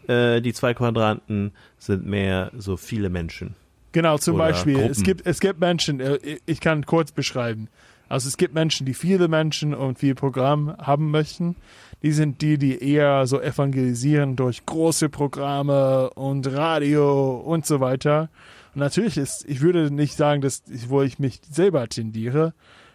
[0.07, 3.55] äh, die zwei Quadranten sind mehr so viele Menschen.
[3.93, 5.03] Genau, zum Oder Beispiel, es Gruppen.
[5.03, 7.69] gibt, es gibt Menschen, äh, ich kann kurz beschreiben.
[8.09, 11.55] Also es gibt Menschen, die viele Menschen und viel Programm haben möchten.
[12.03, 18.29] Die sind die, die eher so evangelisieren durch große Programme und Radio und so weiter.
[18.75, 22.53] Und natürlich ist, ich würde nicht sagen, dass ich, wo ich mich selber tendiere,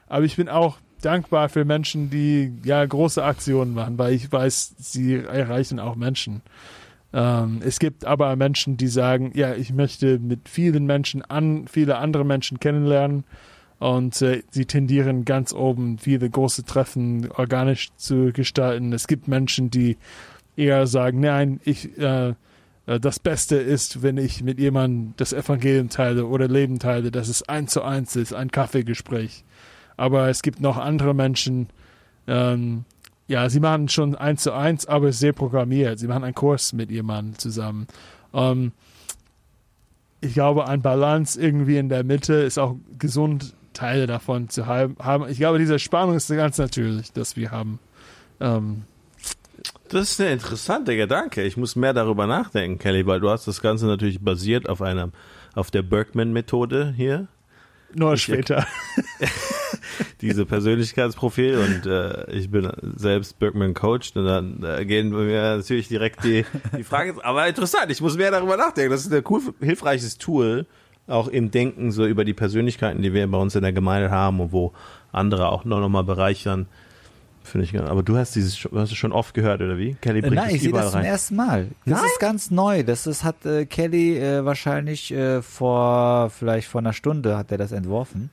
[0.09, 4.74] aber ich bin auch dankbar für Menschen, die ja große Aktionen machen, weil ich weiß,
[4.78, 6.42] sie erreichen auch Menschen.
[7.13, 11.97] Ähm, es gibt aber Menschen, die sagen, ja, ich möchte mit vielen Menschen an, viele
[11.97, 13.25] andere Menschen kennenlernen
[13.79, 18.93] und äh, sie tendieren ganz oben, viele große Treffen organisch zu gestalten.
[18.93, 19.97] Es gibt Menschen, die
[20.57, 22.35] eher sagen, nein, ich, äh,
[22.87, 27.29] äh, das Beste ist, wenn ich mit jemandem das Evangelium teile oder Leben teile, dass
[27.29, 29.45] es eins zu eins ist, ein Kaffeegespräch.
[29.97, 31.69] Aber es gibt noch andere Menschen,
[32.27, 32.85] ähm,
[33.29, 35.99] ja, sie machen schon eins zu eins, aber sehr programmiert.
[35.99, 37.87] Sie machen einen Kurs mit jemandem zusammen.
[38.35, 38.72] Ähm,
[40.20, 44.97] ich glaube, ein Balance irgendwie in der Mitte ist auch gesund, Teile davon zu haben.
[45.29, 47.79] Ich glaube, diese Spannung ist ganz natürlich, dass wir haben.
[48.41, 48.83] Ähm,
[49.89, 51.45] Das ist ein interessanter Gedanke.
[51.45, 55.11] Ich muss mehr darüber nachdenken, Kelly, weil du hast das Ganze natürlich basiert auf einer,
[55.55, 57.29] auf der Berkman-Methode hier.
[57.95, 58.66] nur später.
[60.20, 65.88] diese Persönlichkeitsprofil und äh, ich bin selbst Bergman Coach und dann äh, gehen mir natürlich
[65.88, 66.44] direkt die,
[66.76, 68.90] die Frage, aber interessant, ich muss mehr darüber nachdenken.
[68.90, 70.66] Das ist ein cool, hilfreiches Tool,
[71.07, 74.40] auch im Denken so über die Persönlichkeiten, die wir bei uns in der Gemeinde haben
[74.40, 74.72] und wo
[75.12, 76.66] andere auch noch, noch mal bereichern.
[77.49, 79.94] Finde ich, aber du hast dieses, du hast es schon oft gehört, oder wie?
[79.94, 81.03] Kelly bringt Nein, ich sehe das rein.
[81.03, 81.68] zum ersten Mal.
[81.86, 82.11] Das Nein?
[82.12, 82.82] ist ganz neu.
[82.82, 87.57] Das ist, hat äh, Kelly äh, wahrscheinlich äh, vor, vielleicht vor einer Stunde hat er
[87.57, 88.30] das entworfen.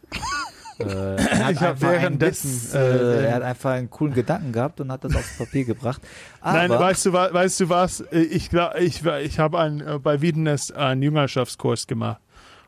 [0.79, 4.81] Äh, er hat ich währenddessen, Witz, äh, äh, er hat einfach einen coolen Gedanken gehabt
[4.81, 6.01] und hat das aufs Papier gebracht.
[6.41, 8.03] Aber, Nein, weißt du, weißt du was?
[8.11, 12.21] Ich glaube, ich, ich habe äh, bei Wiedenest einen Jüngerschaftskurs gemacht.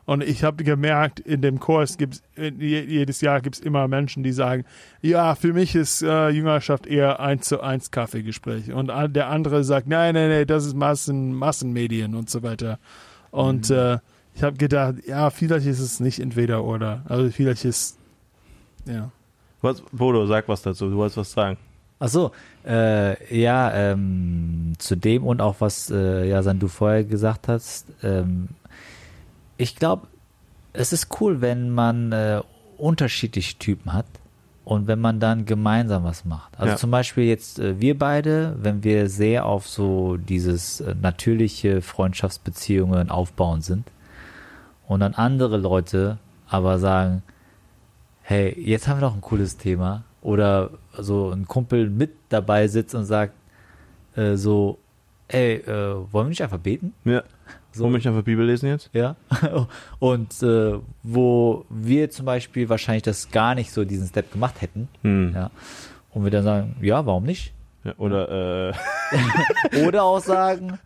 [0.08, 4.22] Und ich habe gemerkt, in dem Kurs gibt es, jedes Jahr gibt es immer Menschen,
[4.22, 4.64] die sagen,
[5.02, 8.72] ja, für mich ist äh, Jüngerschaft eher eins zu eins Kaffeegespräch.
[8.72, 12.78] Und der andere sagt, nein, nein, nein, das ist Massen, Massenmedien und so weiter.
[13.30, 13.76] Und mhm.
[13.76, 13.98] äh,
[14.34, 17.02] ich habe gedacht, ja, vielleicht ist es nicht entweder oder.
[17.06, 17.97] Also vielleicht ist,
[18.88, 19.10] ja.
[19.60, 21.56] Was, Bodo, sag was dazu, du wolltest was sagen.
[22.00, 22.30] Ach so,
[22.64, 28.50] äh, ja, ähm, zu dem und auch was, äh, ja, du vorher gesagt hast, ähm,
[29.56, 30.06] ich glaube,
[30.72, 32.40] es ist cool, wenn man äh,
[32.76, 34.06] unterschiedliche Typen hat
[34.64, 36.58] und wenn man dann gemeinsam was macht.
[36.58, 36.76] Also ja.
[36.76, 43.10] zum Beispiel jetzt äh, wir beide, wenn wir sehr auf so dieses äh, natürliche Freundschaftsbeziehungen
[43.10, 43.90] aufbauen sind
[44.86, 47.22] und dann andere Leute aber sagen,
[48.28, 52.94] hey, jetzt haben wir noch ein cooles Thema oder so ein Kumpel mit dabei sitzt
[52.94, 53.32] und sagt
[54.16, 54.78] äh, so,
[55.28, 56.92] ey, äh, wollen wir nicht einfach beten?
[57.06, 57.22] Ja.
[57.72, 57.84] So.
[57.84, 58.90] Wollen wir nicht einfach Bibel lesen jetzt?
[58.92, 59.16] Ja.
[59.98, 64.88] Und äh, wo wir zum Beispiel wahrscheinlich das gar nicht so diesen Step gemacht hätten.
[65.02, 65.32] Hm.
[65.34, 65.50] Ja.
[66.10, 67.54] Und wir dann sagen, ja, warum nicht?
[67.96, 68.72] Oder
[69.72, 69.84] äh.
[69.86, 70.78] oder auch sagen,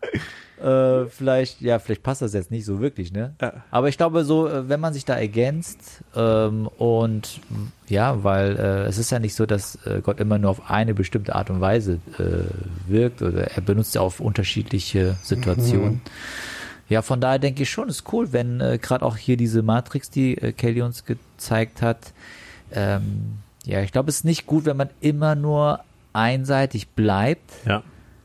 [0.62, 3.34] äh, vielleicht, ja, vielleicht passt das jetzt nicht so wirklich, ne?
[3.40, 3.64] Ja.
[3.72, 7.40] Aber ich glaube, so, äh, wenn man sich da ergänzt ähm, und
[7.88, 10.94] ja, weil äh, es ist ja nicht so, dass äh, Gott immer nur auf eine
[10.94, 15.94] bestimmte Art und Weise äh, wirkt oder er benutzt ja auf unterschiedliche Situationen.
[15.94, 16.00] Mhm.
[16.88, 20.34] Ja, von daher denke ich schon, ist cool, wenn gerade auch hier diese Matrix, die
[20.34, 22.12] Kelly uns gezeigt hat.
[22.70, 25.80] Ähm, ja, ich glaube, es ist nicht gut, wenn man immer nur
[26.12, 27.50] einseitig bleibt.
[27.66, 27.82] Ja.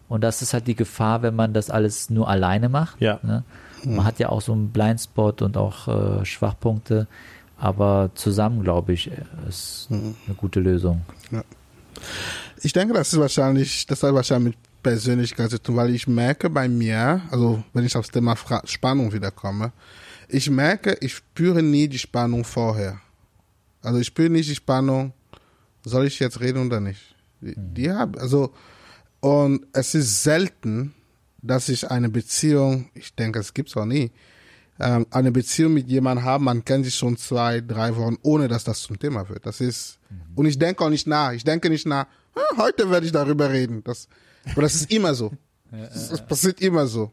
[0.10, 3.02] Und das ist halt die Gefahr, wenn man das alles nur alleine macht.
[3.02, 3.20] Ja.
[3.24, 3.44] Ne?
[3.84, 7.08] Man hat ja auch so einen Blindspot und auch äh, Schwachpunkte.
[7.58, 9.12] Aber zusammen, glaube ich,
[9.48, 11.02] ist eine gute Lösung.
[11.32, 11.44] Ja.
[12.62, 16.50] Ich denke, das ist wahrscheinlich, das hat wahrscheinlich mit Persönlichkeit zu tun, weil ich merke
[16.50, 18.36] bei mir, also wenn ich aufs Thema
[18.66, 19.72] Spannung wiederkomme,
[20.30, 23.00] ich merke, ich spüre nie die Spannung vorher.
[23.82, 25.14] Also ich spüre nicht die Spannung,
[25.84, 27.16] soll ich jetzt reden oder nicht?
[27.42, 28.54] Die, die habe, also
[29.20, 30.94] und es ist selten,
[31.42, 34.12] dass ich eine Beziehung, ich denke, es gibt es auch nie,
[34.80, 38.64] ähm, eine Beziehung mit jemandem habe, man kennt sich schon zwei, drei Wochen, ohne dass
[38.64, 39.46] das zum Thema wird.
[39.46, 40.22] Das ist, mhm.
[40.36, 41.32] und ich denke auch nicht nach.
[41.32, 43.84] Ich denke nicht nach, hm, heute werde ich darüber reden.
[43.84, 44.08] Das,
[44.52, 45.32] aber das ist immer so.
[45.70, 47.12] Das, das passiert immer so.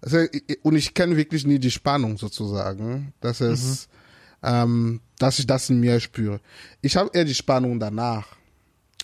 [0.00, 0.26] Also,
[0.62, 3.88] und ich kenne wirklich nie die Spannung sozusagen, dass es,
[4.42, 4.48] mhm.
[4.48, 6.40] ähm, dass ich das in mir spüre.
[6.80, 8.26] Ich habe eher die Spannung danach.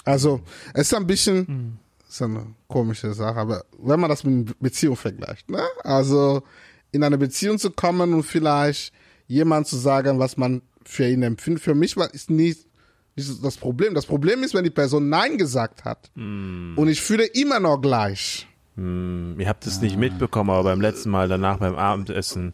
[0.06, 0.40] Also,
[0.72, 1.78] es ist ein bisschen, mhm
[2.16, 5.62] ist eine komische Sache, aber wenn man das mit einer Beziehung vergleicht, ne?
[5.82, 6.42] Also
[6.92, 8.92] in eine Beziehung zu kommen und vielleicht
[9.26, 12.56] jemand zu sagen, was man für ihn empfindet, für mich war ist nie
[13.16, 13.94] nicht das Problem.
[13.94, 16.76] Das Problem ist, wenn die Person Nein gesagt hat mm.
[16.76, 18.46] und ich fühle immer noch gleich.
[18.76, 19.82] Mm, ihr habt es ah.
[19.82, 22.52] nicht mitbekommen, aber beim letzten Mal danach beim Abendessen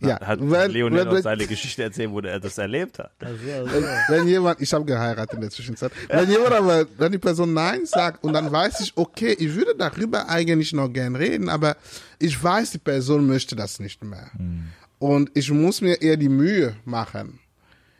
[0.00, 3.12] ja, hat wenn, Leonel uns seine Geschichte erzählt, wo er das erlebt hat.
[3.20, 3.72] Also, also.
[3.72, 7.54] Wenn, wenn, jemand, ich habe geheiratet in der Zwischenzeit, wenn jemand aber, wenn die Person
[7.54, 11.76] Nein sagt und dann weiß ich, okay, ich würde darüber eigentlich noch gern reden, aber
[12.18, 14.30] ich weiß, die Person möchte das nicht mehr.
[14.38, 14.68] Mhm.
[14.98, 17.38] Und ich muss mir eher die Mühe machen.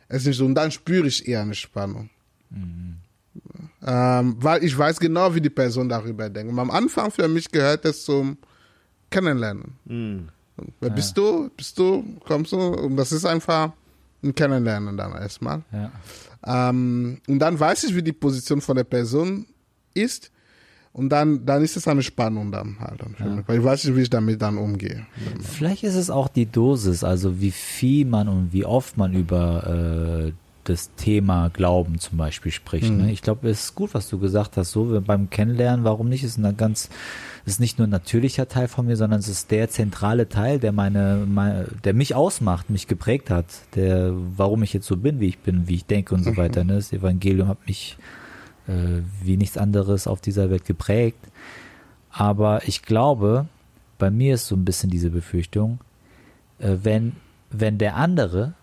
[0.07, 2.09] Es ist nicht so, und dann spüre ich eher eine Spannung.
[2.49, 2.97] Mhm.
[3.85, 6.51] Ähm, weil ich weiß genau, wie die Person darüber denkt.
[6.51, 8.37] Und am Anfang für mich gehört es zum
[9.09, 9.75] Kennenlernen.
[9.85, 10.29] Mhm.
[10.79, 10.95] Wer ja.
[10.95, 11.49] bist du?
[11.55, 12.03] Bist du?
[12.25, 12.57] Kommst du?
[12.57, 13.71] Und das ist einfach
[14.23, 15.61] ein Kennenlernen dann erstmal.
[15.71, 15.91] Ja.
[16.45, 19.45] Ähm, und dann weiß ich, wie die Position von der Person
[19.93, 20.31] ist.
[20.93, 23.01] Und dann, dann ist es eine Spannung dann halt.
[23.01, 23.43] Dann ja.
[23.45, 25.05] Weil ich weiß nicht, wie ich damit dann umgehe.
[25.41, 30.27] Vielleicht ist es auch die Dosis, also wie viel man und wie oft man über
[30.27, 30.31] äh,
[30.63, 32.89] das Thema Glauben zum Beispiel spricht.
[32.89, 32.97] Mhm.
[32.97, 33.11] Ne?
[33.11, 34.71] Ich glaube, es ist gut, was du gesagt hast.
[34.71, 36.23] So beim Kennenlernen, warum nicht?
[36.23, 36.89] Ist ein ganz,
[37.47, 40.73] ist nicht nur ein natürlicher Teil von mir, sondern es ist der zentrale Teil, der
[40.73, 45.29] meine, meine, der mich ausmacht, mich geprägt hat, der, warum ich jetzt so bin, wie
[45.29, 46.37] ich bin, wie ich denke und so mhm.
[46.37, 46.65] weiter.
[46.65, 46.75] Ne?
[46.75, 47.97] Das Evangelium hat mich
[48.67, 51.19] äh, wie nichts anderes auf dieser Welt geprägt.
[52.11, 53.47] Aber ich glaube,
[53.97, 55.79] bei mir ist so ein bisschen diese Befürchtung,
[56.59, 57.13] äh, wenn,
[57.49, 58.55] wenn der andere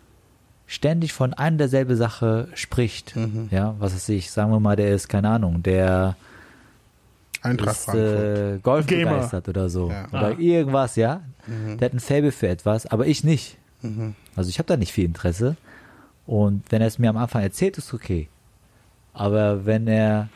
[0.66, 3.16] ständig von einer derselbe Sache spricht.
[3.16, 3.49] Mhm.
[3.51, 6.16] Ja, was weiß ich, sagen wir mal, der ist, keine Ahnung, der
[7.45, 8.38] Eintracht ist Frankfurt.
[8.38, 9.11] äh, Golf Gamer.
[9.14, 9.90] begeistert oder so.
[9.90, 10.09] Ja.
[10.09, 10.38] Oder Ah.
[10.38, 11.22] irgendwas, ja.
[11.47, 11.78] Mhm.
[11.78, 13.59] Der hat ein Faible für etwas, aber ich nicht.
[13.82, 14.14] Mhm.
[14.36, 15.57] Also ich habe da nicht viel Interesse.
[16.26, 18.28] Und wenn er es mir am Anfang erzählt, ist okay.
[19.12, 20.28] Aber wenn er,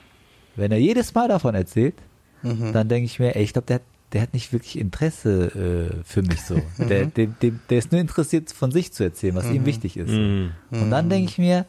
[0.56, 1.94] wenn er jedes Mal davon erzählt,
[2.42, 2.72] Mhm.
[2.72, 3.82] dann denke ich mir, ey, ich glaube, der, hat-
[4.12, 6.54] der hat nicht wirklich Interesse äh, für mich so.
[6.78, 6.88] Mhm.
[6.88, 10.11] Der, dem, dem, der ist nur interessiert, von sich zu erzählen, was ihm wichtig ist.
[10.11, 10.50] Mhm.
[10.70, 11.64] Und dann denke ich mir,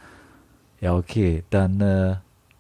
[0.82, 2.16] ja, okay, dann äh,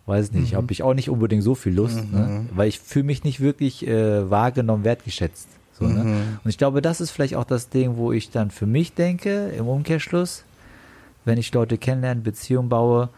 [0.09, 2.45] weiß nicht, habe ich auch nicht unbedingt so viel Lust, ne?
[2.53, 5.47] weil ich fühle mich nicht wirklich äh, wahrgenommen, wertgeschätzt.
[5.79, 6.03] So, ne?
[6.03, 6.39] Mhm.
[6.43, 9.49] Und ich glaube, das ist vielleicht auch das Ding, wo ich dann für mich denke,
[9.57, 10.43] im Umkehrschluss,
[11.23, 13.09] wenn ich Leute kennenlerne, Beziehungen baue,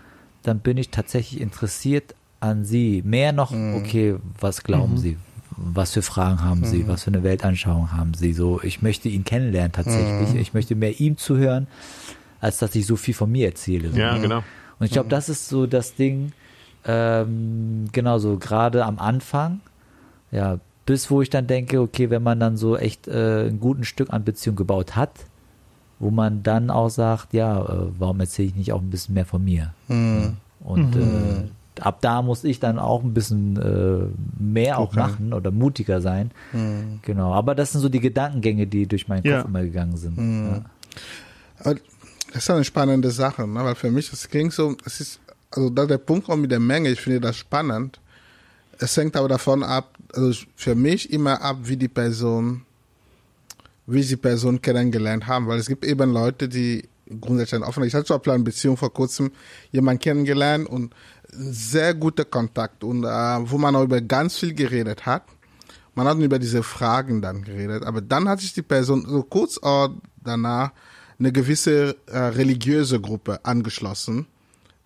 [0.44, 3.02] dann bin ich tatsächlich interessiert an sie.
[3.06, 5.18] Mehr noch, okay, was glauben sie?
[5.56, 6.88] Was für Fragen haben sie?
[6.88, 8.34] Was für eine Weltanschauung haben sie?
[8.34, 10.36] So, ich möchte ihn kennenlernen tatsächlich.
[10.36, 11.68] Ich möchte mehr ihm zuhören,
[12.40, 13.92] als dass ich so viel von mir erzähle.
[13.92, 14.22] So, Ja, ne?
[14.22, 14.44] genau.
[14.80, 16.32] Und ich glaube, das ist so das Ding,
[16.86, 19.60] ähm, genau so, gerade am Anfang,
[20.32, 23.84] ja, bis wo ich dann denke, okay, wenn man dann so echt äh, ein guten
[23.84, 25.12] Stück an Beziehung gebaut hat,
[26.00, 29.26] wo man dann auch sagt, ja, äh, warum erzähle ich nicht auch ein bisschen mehr
[29.26, 29.74] von mir?
[29.88, 30.38] Mhm.
[30.62, 34.08] Und äh, ab da muss ich dann auch ein bisschen äh,
[34.44, 35.00] mehr auch Okay.
[35.00, 36.32] machen oder mutiger sein.
[36.54, 37.00] Mhm.
[37.04, 39.38] Genau, aber das sind so die Gedankengänge, die durch meinen Ja.
[39.38, 40.18] Kopf immer gegangen sind.
[40.18, 40.50] Mhm.
[40.50, 40.62] Ja.
[41.60, 41.76] Aber
[42.34, 43.64] Das ist eine spannende Sache, ne?
[43.64, 45.20] weil für mich, es klingt so, es ist,
[45.52, 48.00] also da der Punkt auch mit der Menge, ich finde das spannend.
[48.80, 52.66] Es hängt aber davon ab, also für mich immer ab, wie die Person,
[53.86, 56.90] wie sie Person kennengelernt haben, weil es gibt eben Leute, die
[57.20, 57.84] grundsätzlich offen.
[57.84, 59.32] Ich hatte Beispiel eine Beziehung vor kurzem,
[59.72, 60.94] jemanden kennengelernt und
[61.32, 65.24] sehr guter Kontakt und äh, wo man auch über ganz viel geredet hat.
[65.94, 69.60] Man hat über diese Fragen dann geredet, aber dann hat sich die Person so kurz
[70.24, 70.72] danach
[71.20, 74.26] eine gewisse äh, religiöse Gruppe angeschlossen,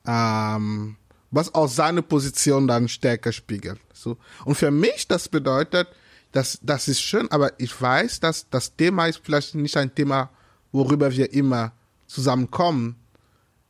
[0.08, 0.98] ähm,
[1.32, 3.80] was auch seine Position dann stärker spiegelt.
[3.94, 4.18] So.
[4.46, 5.88] Und für mich das bedeutet,
[6.32, 10.30] dass das ist schön, aber ich weiß, dass das Thema ist vielleicht nicht ein Thema,
[10.72, 11.72] worüber wir immer
[12.08, 12.96] zusammenkommen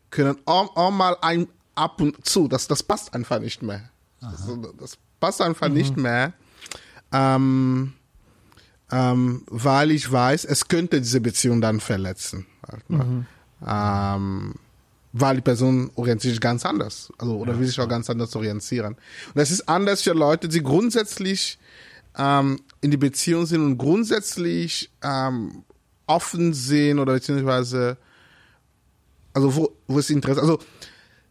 [0.10, 0.38] können.
[0.46, 3.90] Auch, auch mal ein ab und zu, das, das passt einfach nicht mehr.
[4.22, 6.34] Das, das passt einfach nicht mehr.
[7.12, 7.94] Ähm,
[8.92, 12.46] ähm, weil ich weiß, es könnte diese Beziehung dann verletzen.
[12.68, 13.26] Halt, ne?
[13.66, 14.56] ähm,
[15.18, 18.96] weil die Person orientiert sich ganz anders, also oder will sich auch ganz anders orientieren.
[18.96, 21.58] Und das ist anders für Leute, die grundsätzlich
[22.18, 25.64] ähm, in die Beziehung sind und grundsätzlich ähm,
[26.06, 27.98] offen sind oder beziehungsweise
[29.34, 30.42] also wo, wo ist Interesse?
[30.42, 30.60] Also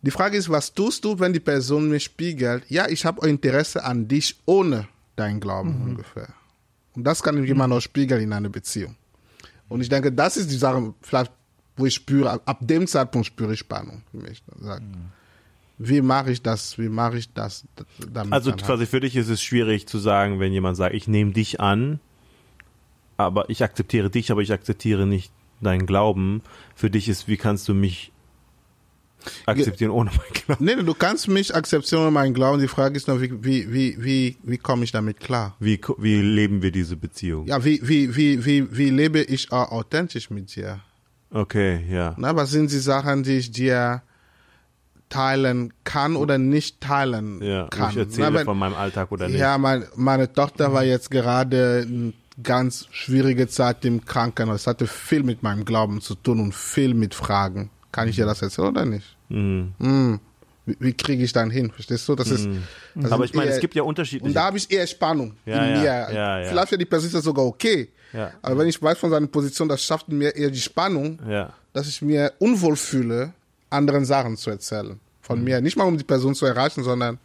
[0.00, 3.84] die Frage ist, was tust du, wenn die Person mir spiegelt, ja, ich habe Interesse
[3.84, 6.28] an dich ohne dein Glauben ungefähr.
[6.94, 8.96] Und das kann jemand auch spiegeln in einer Beziehung.
[9.68, 11.32] Und ich denke, das ist die Sache, vielleicht,
[11.76, 14.42] wo ich spüre, ab, dem Zeitpunkt spüre ich Spannung für mich.
[14.60, 14.82] Sag,
[15.78, 16.78] Wie mache ich das?
[16.78, 17.64] Wie mache ich das?
[18.12, 18.66] Damit Also dann halt?
[18.66, 21.98] quasi für dich ist es schwierig zu sagen, wenn jemand sagt, ich nehme dich an,
[23.16, 26.42] aber ich akzeptiere dich, aber ich akzeptiere nicht deinen Glauben.
[26.74, 28.12] Für dich ist, wie kannst du mich
[29.46, 30.64] akzeptieren ohne meinen Glauben?
[30.64, 32.60] Nee, du kannst mich akzeptieren und meinen Glauben.
[32.60, 35.56] Die Frage ist nur, wie, wie, wie, wie, wie komme ich damit klar?
[35.58, 37.46] Wie, wie leben wir diese Beziehung?
[37.46, 40.80] Ja, wie, wie, wie, wie, wie lebe ich authentisch mit dir?
[41.34, 42.14] Okay, ja.
[42.16, 44.02] Na, was sind die Sachen, die ich dir
[45.08, 47.90] teilen kann oder nicht teilen Ja, kann?
[47.90, 49.38] ich erzähle Na, wenn- von meinem Alltag oder nicht.
[49.38, 52.12] Ja, mein, meine Tochter war jetzt gerade eine
[52.42, 54.62] ganz schwierige Zeit im Krankenhaus.
[54.62, 57.70] Es hatte viel mit meinem Glauben zu tun und viel mit Fragen.
[57.92, 59.16] Kann ich dir das erzählen oder nicht?
[59.28, 59.72] Mhm.
[59.78, 60.20] Hm.
[60.66, 61.70] Wie, wie kriege ich dann hin?
[61.70, 62.14] Verstehst du?
[62.16, 62.48] Das ist.
[62.94, 64.32] das Aber ich meine, eher- es gibt ja und unterschiedliche.
[64.34, 66.14] da habe ich eher Spannung Ja, in ja, mir.
[66.14, 66.48] ja.
[66.48, 67.90] Vielleicht für die Person ist das sogar okay.
[68.14, 68.30] Ja.
[68.42, 71.52] Aber wenn ich weiß von seiner Position, das schafft mir eher die Spannung, ja.
[71.72, 73.32] dass ich mir unwohl fühle,
[73.70, 75.00] anderen Sachen zu erzählen.
[75.20, 75.44] Von Mhm.
[75.44, 75.60] mir.
[75.60, 77.18] Nicht mal um die Person zu erreichen, sondern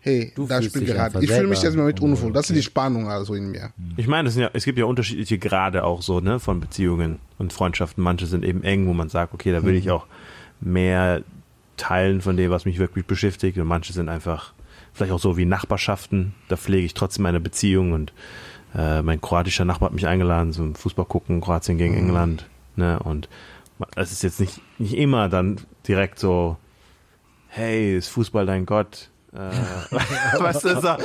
[0.00, 1.22] hey, Du da spielt gerade.
[1.22, 2.32] Ich fühle mich jetzt mal mit unwohl.
[2.32, 3.72] Das ist die Spannung also in mir.
[3.96, 8.02] Ich meine, ja, es gibt ja unterschiedliche Grade auch so, ne, von Beziehungen und Freundschaften.
[8.02, 10.06] Manche sind eben eng, wo man sagt, okay, da will ich auch
[10.60, 11.22] mehr
[11.76, 13.58] teilen von dem, was mich wirklich beschäftigt.
[13.58, 14.52] Und manche sind einfach
[14.94, 16.34] vielleicht auch so wie Nachbarschaften.
[16.48, 18.12] Da pflege ich trotzdem meine Beziehung und
[18.74, 22.46] äh, mein kroatischer Nachbar hat mich eingeladen zum Fußball gucken, Kroatien gegen England.
[22.76, 23.28] Ne, und
[23.96, 26.56] es ist jetzt nicht, nicht immer dann direkt so,
[27.48, 29.10] hey, ist Fußball dein Gott?
[29.32, 29.38] Äh,
[30.40, 30.96] weißt du, so,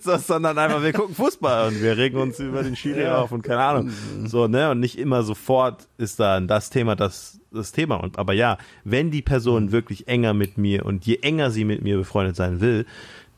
[0.00, 3.42] so, sondern einfach, wir gucken Fußball und wir regen uns über den Schiri auf und
[3.42, 3.90] keine Ahnung.
[4.26, 4.70] So, ne?
[4.70, 7.96] Und nicht immer sofort ist dann das Thema das, das Thema.
[7.96, 11.82] Und, aber ja, wenn die Person wirklich enger mit mir und je enger sie mit
[11.82, 12.84] mir befreundet sein will,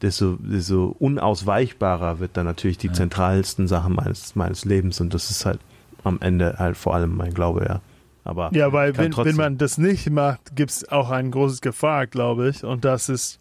[0.03, 5.47] desto, desto unausweichbarer wird dann natürlich die zentralsten Sachen meines, meines Lebens und das ist
[5.47, 5.61] halt
[6.05, 7.81] am Ende halt vor allem mein Glaube, ja.
[8.25, 12.07] Aber Ja, weil wenn, wenn man das nicht macht, gibt es auch ein großes Gefahr,
[12.07, 12.63] glaube ich.
[12.63, 13.41] Und das ist,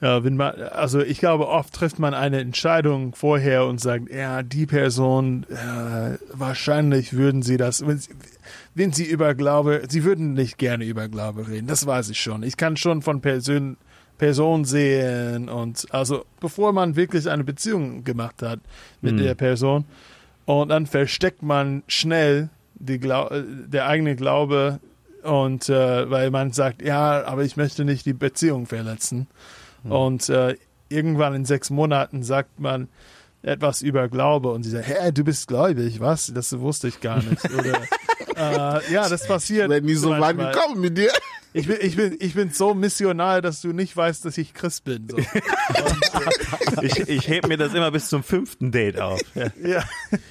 [0.00, 4.42] ja, wenn man, also ich glaube, oft trifft man eine Entscheidung vorher und sagt, ja,
[4.42, 8.10] die Person, äh, wahrscheinlich würden sie das, wenn sie,
[8.74, 12.42] wenn sie über Glaube, sie würden nicht gerne über Glaube reden, das weiß ich schon.
[12.42, 13.76] Ich kann schon von Person,
[14.20, 18.60] Person sehen und also bevor man wirklich eine Beziehung gemacht hat
[19.00, 19.18] mit Mhm.
[19.18, 19.84] der Person
[20.44, 24.78] und dann versteckt man schnell die Glau äh, der eigene Glaube
[25.22, 29.26] und äh, weil man sagt, ja, aber ich möchte nicht die Beziehung verletzen.
[29.84, 30.56] Und äh,
[30.90, 32.88] irgendwann in sechs Monaten sagt man
[33.42, 36.32] etwas über Glaube und sie sagt, hä, du bist gläubig, was?
[36.34, 37.44] Das wusste ich gar nicht.
[37.58, 37.82] Oder
[38.36, 39.68] äh, ja, das passiert.
[39.68, 41.10] Wenn nie so weit gekommen mit dir.
[41.52, 44.84] Ich bin, ich bin, ich bin so missional, dass du nicht weißt, dass ich Christ
[44.84, 45.08] bin.
[45.08, 45.16] So.
[46.82, 49.20] ich, ich heb mir das immer bis zum fünften Date auf.
[49.34, 49.46] Ja.
[49.60, 49.84] Ja,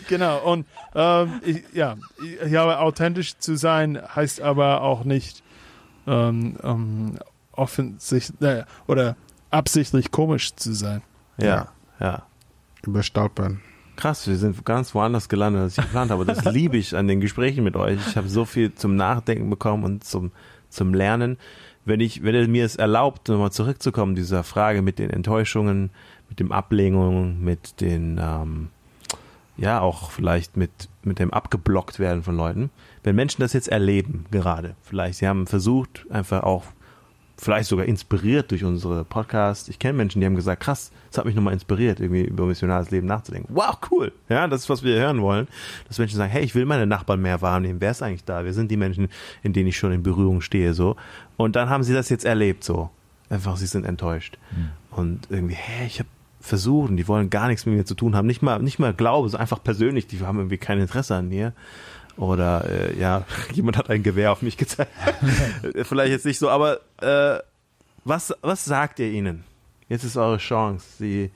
[0.07, 0.39] genau.
[0.49, 5.43] Und ähm, ich, ja, ich, ja, authentisch zu sein heißt aber auch nicht
[6.07, 7.19] ähm, ähm,
[7.51, 9.17] offensichtlich äh, oder
[9.49, 11.01] absichtlich komisch zu sein.
[11.37, 11.67] ja,
[11.99, 12.28] ja.
[12.85, 13.61] Überstolpern.
[13.95, 16.23] Krass, wir sind ganz woanders gelandet, als ich geplant habe.
[16.23, 17.99] Das liebe ich an den Gesprächen mit euch.
[18.07, 20.31] Ich habe so viel zum Nachdenken bekommen und zum,
[20.69, 21.37] zum Lernen.
[21.83, 25.89] Wenn ich, wenn ihr mir es erlaubt, nochmal zurückzukommen, dieser Frage mit den Enttäuschungen,
[26.29, 28.69] mit dem Ablehnungen, mit den, ähm,
[29.57, 30.71] ja, auch vielleicht mit,
[31.03, 32.69] mit dem abgeblockt werden von Leuten.
[33.03, 36.63] Wenn Menschen das jetzt erleben, gerade, vielleicht, sie haben versucht, einfach auch
[37.39, 39.69] vielleicht sogar inspiriert durch unsere Podcasts.
[39.69, 42.91] Ich kenne Menschen, die haben gesagt, krass, das hat mich nochmal inspiriert, irgendwie über missionales
[42.91, 43.53] Leben nachzudenken.
[43.55, 44.11] Wow, cool.
[44.27, 45.47] Ja, das ist, was wir hören wollen.
[45.87, 47.79] Dass Menschen sagen, hey, ich will meine Nachbarn mehr wahrnehmen.
[47.79, 48.43] Wer ist eigentlich da?
[48.43, 49.07] Wir sind die Menschen,
[49.41, 50.97] in denen ich schon in Berührung stehe, so.
[51.37, 52.89] Und dann haben sie das jetzt erlebt, so.
[53.29, 54.37] Einfach, sie sind enttäuscht.
[54.91, 56.09] Und irgendwie, hey, ich habe
[56.41, 58.25] versucht und die wollen gar nichts mit mir zu tun haben.
[58.25, 60.07] Nicht mal, nicht mal Glaube, so einfach persönlich.
[60.07, 61.53] Die haben irgendwie kein Interesse an mir.
[62.19, 64.91] Oder äh, ja, jemand hat ein Gewehr auf mich gezeigt.
[65.83, 67.39] Vielleicht jetzt nicht so, aber äh,
[68.03, 69.43] was, was sagt ihr ihnen?
[69.87, 71.31] Jetzt ist eure Chance, sie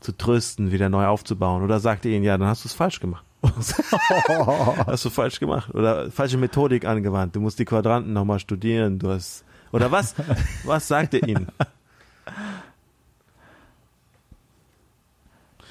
[0.00, 1.62] zu trösten, wieder neu aufzubauen.
[1.62, 3.24] Oder sagt ihr ihnen, ja, dann hast du es falsch gemacht.
[3.42, 5.74] hast du falsch gemacht.
[5.74, 7.34] Oder falsche Methodik angewandt.
[7.34, 8.98] Du musst die Quadranten nochmal studieren.
[8.98, 9.44] Du hast.
[9.72, 10.14] Oder was?
[10.64, 11.48] was sagt ihr ihnen?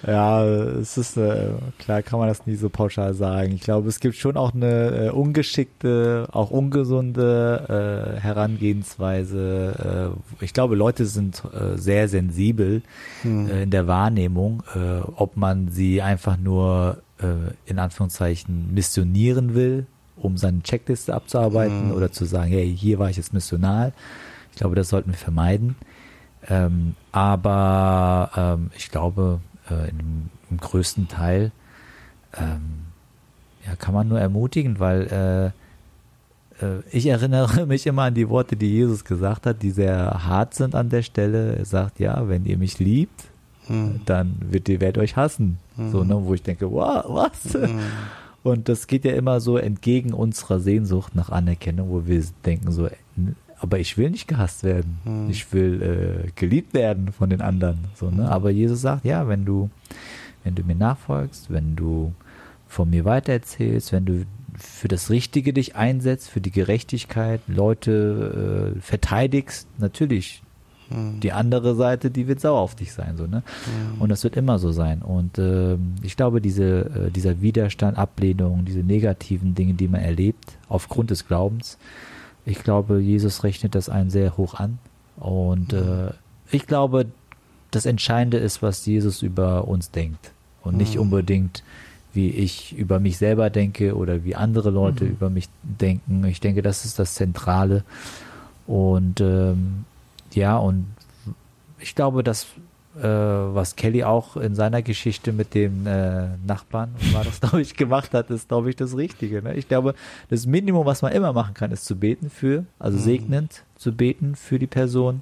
[0.07, 1.49] Ja, es ist äh,
[1.79, 3.53] klar, kann man das nie so pauschal sagen.
[3.53, 10.13] Ich glaube, es gibt schon auch eine äh, ungeschickte, auch ungesunde äh, Herangehensweise.
[10.39, 12.83] Äh, ich glaube, Leute sind äh, sehr sensibel
[13.23, 14.63] äh, in der Wahrnehmung,
[15.15, 17.01] ob man sie einfach nur
[17.65, 19.85] in Anführungszeichen missionieren will,
[20.17, 23.93] um seine Checkliste abzuarbeiten oder zu sagen, hey, hier war ich jetzt missional.
[24.51, 25.77] Ich glaube, das sollten wir vermeiden.
[26.49, 29.39] Ähm, aber ähm, ich glaube,
[29.70, 31.51] äh, im, im größten Teil
[32.38, 32.86] ähm,
[33.66, 35.53] ja, kann man nur ermutigen, weil
[36.61, 40.26] äh, äh, ich erinnere mich immer an die Worte, die Jesus gesagt hat, die sehr
[40.26, 41.55] hart sind an der Stelle.
[41.55, 43.26] Er sagt, ja, wenn ihr mich liebt,
[43.68, 44.01] Hm.
[44.05, 45.57] dann wird die Welt euch hassen.
[45.91, 47.57] So, ne, wo ich denke, wow, was?
[48.43, 52.88] Und das geht ja immer so entgegen unserer Sehnsucht nach Anerkennung, wo wir denken so,
[53.66, 54.99] aber ich will nicht gehasst werden.
[55.30, 57.80] Ich will äh, geliebt werden von den anderen.
[57.95, 58.30] So, ne?
[58.30, 59.72] Aber Jesus sagt, ja, wenn du,
[60.43, 62.13] wenn du mir nachfolgst, wenn du
[62.68, 68.82] von mir weitererzählst, wenn du für das Richtige dich einsetzt, für die Gerechtigkeit, Leute äh,
[68.82, 70.43] verteidigst, natürlich.
[71.20, 73.41] Die andere Seite, die wird sauer auf dich sein, so, ne?
[73.97, 75.01] Und das wird immer so sein.
[75.01, 80.59] Und ähm, ich glaube, diese, äh, dieser Widerstand, Ablehnung, diese negativen Dinge, die man erlebt,
[80.70, 81.80] aufgrund des Glaubens,
[82.45, 84.77] ich glaube, Jesus rechnet das einen sehr hoch an.
[85.17, 86.11] Und äh,
[86.51, 87.07] ich glaube,
[87.71, 90.31] das Entscheidende ist, was Jesus über uns denkt.
[90.63, 91.63] Und nicht unbedingt,
[92.13, 96.25] wie ich über mich selber denke oder wie andere Leute über mich denken.
[96.25, 97.83] Ich denke, das ist das Zentrale.
[98.65, 99.85] Und ähm,
[100.33, 100.87] ja, und
[101.79, 102.47] ich glaube, dass
[103.03, 108.13] was Kelly auch in seiner Geschichte mit dem äh, Nachbarn, war das, glaube ich, gemacht
[108.13, 109.41] hat, ist, glaube ich, das Richtige.
[109.41, 109.55] Ne?
[109.55, 109.95] Ich glaube,
[110.29, 114.35] das Minimum, was man immer machen kann, ist zu beten für, also segnend zu beten
[114.35, 115.21] für die Person,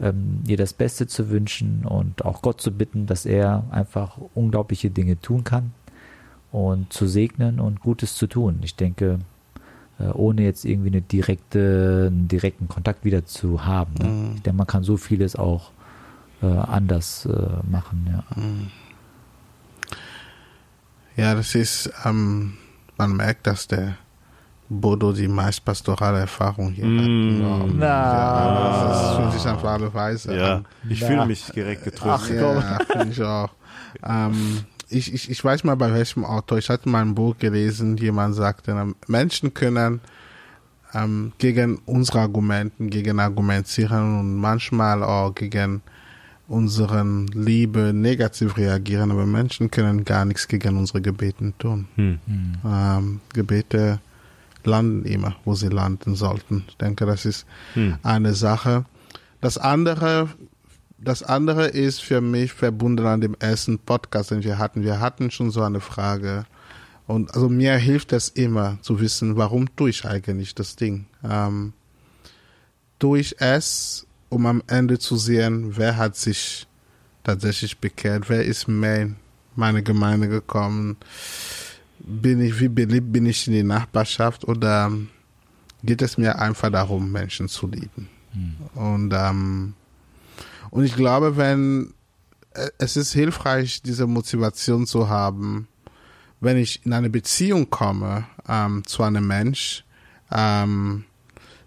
[0.00, 4.90] ähm, ihr das Beste zu wünschen und auch Gott zu bitten, dass er einfach unglaubliche
[4.90, 5.72] Dinge tun kann
[6.50, 8.58] und zu segnen und Gutes zu tun.
[8.62, 9.20] Ich denke,
[9.98, 13.94] äh, ohne jetzt irgendwie eine direkte, einen direkten Kontakt wieder zu haben.
[14.00, 14.32] Ne?
[14.36, 15.70] Ich denke, man kann so vieles auch
[16.42, 17.30] äh, anders äh,
[17.70, 18.06] machen.
[18.10, 18.24] Ja.
[21.16, 22.54] Ja, das ist, ähm,
[22.96, 23.96] man merkt, dass der
[24.68, 26.98] Bodo die meist pastorale Erfahrung hier Mm.
[27.44, 27.68] hat.
[27.74, 27.86] Na.
[27.86, 30.66] Ja, das fühlt sich auf alle Weise Ja, an.
[30.88, 32.40] ich fühle mich direkt getröstet.
[32.40, 33.50] Ja, finde ich auch.
[34.04, 37.96] ähm, ich, ich, ich weiß mal bei welchem Autor, ich hatte mal ein Buch gelesen,
[37.96, 40.00] jemand sagte, Menschen können
[40.94, 45.82] ähm, gegen unsere Argumenten, gegen argumentieren und manchmal auch gegen
[46.46, 51.88] unseren Liebe negativ reagieren, aber Menschen können gar nichts gegen unsere Gebeten tun.
[51.96, 52.18] Hm.
[52.64, 54.00] Ähm, Gebete
[54.64, 56.64] landen immer, wo sie landen sollten.
[56.68, 57.96] Ich denke, das ist Hm.
[58.02, 58.84] eine Sache.
[59.40, 60.28] Das andere,
[60.98, 64.82] das andere ist für mich verbunden an dem ersten Podcast, den wir hatten.
[64.82, 66.44] Wir hatten schon so eine Frage.
[67.06, 71.06] Und also mir hilft es immer zu wissen, warum tue ich eigentlich das Ding?
[71.22, 71.74] Ähm,
[72.98, 76.66] tue ich es, um am Ende zu sehen, wer hat sich
[77.22, 79.16] tatsächlich bekehrt, wer ist mehr in
[79.54, 80.96] meine Gemeinde gekommen,
[82.00, 84.90] bin ich, wie beliebt bin ich in die Nachbarschaft oder
[85.82, 88.08] geht es mir einfach darum, Menschen zu lieben?
[88.74, 89.74] Und, ähm,
[90.70, 91.94] und ich glaube, wenn
[92.54, 95.68] äh, es ist hilfreich, diese Motivation zu haben,
[96.40, 99.84] wenn ich in eine Beziehung komme ähm, zu einem Mensch,
[100.32, 101.04] ähm,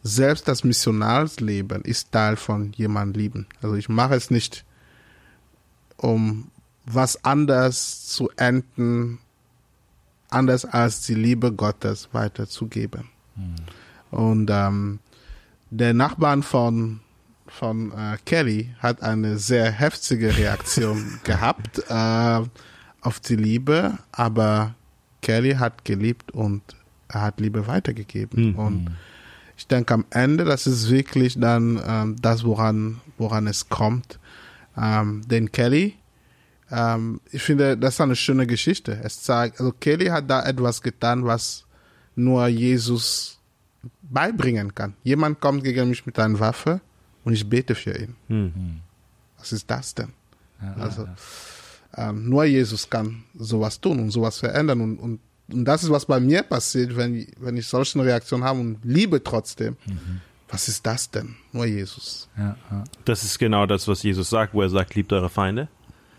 [0.07, 3.47] selbst das Missionarsleben ist Teil von jemand lieben.
[3.61, 4.65] Also ich mache es nicht,
[5.97, 6.49] um
[6.85, 9.19] was anders zu enden,
[10.29, 13.09] anders als die Liebe Gottes weiterzugeben.
[14.11, 14.99] Und ähm,
[15.69, 17.01] der Nachbarn von
[17.49, 22.41] von äh, Kelly hat eine sehr heftige Reaktion gehabt äh,
[23.01, 24.75] auf die Liebe, aber
[25.21, 26.61] Kelly hat geliebt und
[27.07, 28.49] er hat Liebe weitergegeben.
[28.49, 28.55] Mhm.
[28.55, 28.97] Und
[29.57, 34.19] ich denke am Ende, das ist wirklich dann ähm, das, woran, woran es kommt.
[34.77, 35.95] Ähm, denn Kelly,
[36.71, 38.99] ähm, ich finde, das ist eine schöne Geschichte.
[39.03, 41.65] Es zeigt, also Kelly hat da etwas getan, was
[42.15, 43.39] nur Jesus
[44.01, 44.93] beibringen kann.
[45.03, 46.81] Jemand kommt gegen mich mit einer Waffe
[47.23, 48.15] und ich bete für ihn.
[48.27, 48.81] Hm.
[49.37, 50.13] Was ist das denn?
[50.61, 52.09] Ja, Also, ja.
[52.09, 54.81] ähm, nur Jesus kann sowas tun und sowas verändern.
[54.81, 55.19] Und, und,
[55.51, 59.23] und das ist, was bei mir passiert, wenn, wenn ich solche Reaktionen habe und liebe
[59.23, 59.77] trotzdem.
[60.49, 61.35] Was ist das denn?
[61.51, 62.29] Nur Jesus.
[62.37, 62.83] Ja, ja.
[63.05, 65.67] Das ist genau das, was Jesus sagt, wo er sagt, liebt eure Feinde.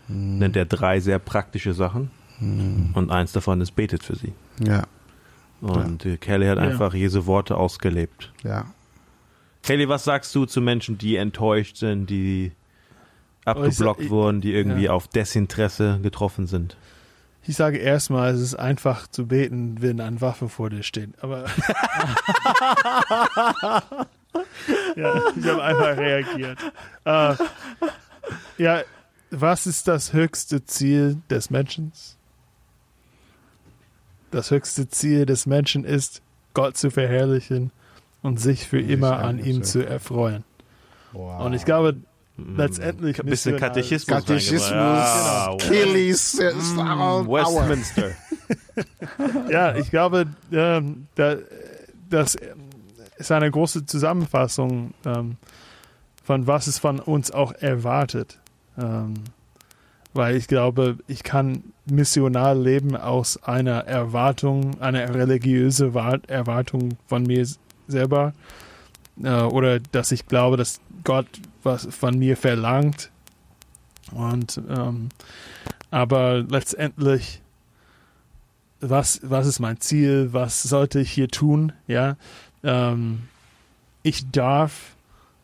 [0.07, 2.11] Nennt er drei sehr praktische Sachen.
[2.39, 4.33] Und eins davon ist, betet für sie.
[4.63, 4.83] Ja,
[5.61, 6.63] Und äh, Kelly hat Ja.
[6.63, 8.31] einfach Jesu Worte ausgelebt.
[8.43, 8.65] ja.
[9.61, 12.53] Kelly, was sagst du zu Menschen, die enttäuscht sind, die
[13.43, 14.91] abgeblockt Oh, ich- wurden, die irgendwie ja.
[14.93, 16.77] auf Desinteresse getroffen sind?
[17.43, 21.11] Ich sage erstmal, es ist einfach zu beten, wenn eine Waffe vor dir steht.
[21.23, 21.45] Aber
[24.95, 26.59] ja, ich habe einfach reagiert.
[27.05, 27.35] Äh,
[28.57, 28.81] ja,
[29.31, 31.91] was ist das höchste Ziel des Menschen?
[34.31, 36.21] Das höchste Ziel des Menschen ist,
[36.53, 37.71] Gott zu verherrlichen
[38.21, 40.43] und sich für Sich immer an ihm zu erfreuen.
[41.13, 41.45] Wow.
[41.45, 41.97] Und ich glaube,
[42.57, 44.17] letztendlich Ein bisschen Katechismus.
[44.17, 45.61] Katechismus, reingebracht.
[45.63, 46.37] Ja, Kellys,
[46.75, 47.25] wow.
[47.25, 47.69] Power.
[47.69, 48.11] Westminster.
[49.49, 51.35] Ja, ich glaube, ähm, da,
[52.09, 52.37] das
[53.17, 55.35] ist eine große Zusammenfassung ähm,
[56.23, 58.39] von was es von uns auch erwartet.
[58.77, 59.15] Ähm,
[60.13, 67.23] weil ich glaube, ich kann missionar leben aus einer Erwartung, einer religiöse Wa- Erwartung von
[67.23, 67.45] mir
[67.87, 68.33] selber.
[69.21, 71.27] Äh, oder dass ich glaube, dass Gott
[71.63, 73.11] was von mir verlangt.
[74.11, 75.09] Und ähm,
[75.91, 77.41] aber letztendlich
[78.81, 82.15] was, was ist mein Ziel, was sollte ich hier tun, ja.
[82.63, 83.23] Ähm,
[84.03, 84.95] ich darf,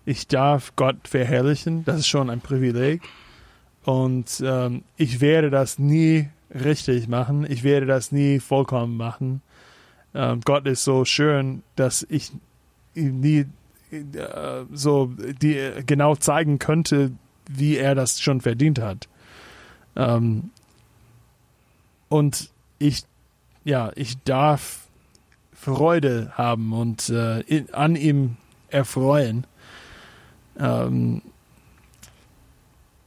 [0.05, 3.01] ich darf Gott verherrlichen, das ist schon ein Privileg.
[3.83, 9.41] Und ähm, ich werde das nie richtig machen, ich werde das nie vollkommen machen.
[10.13, 12.31] Ähm, Gott ist so schön, dass ich
[12.95, 13.45] nie
[14.01, 15.07] äh, so
[15.41, 17.11] die, genau zeigen könnte,
[17.49, 19.07] wie er das schon verdient hat.
[19.95, 20.49] Ähm,
[22.09, 23.05] und ich
[23.65, 24.87] ja, ich darf
[25.51, 28.37] Freude haben und äh, in, an ihm
[28.69, 29.45] erfreuen.
[30.57, 31.23] Ähm,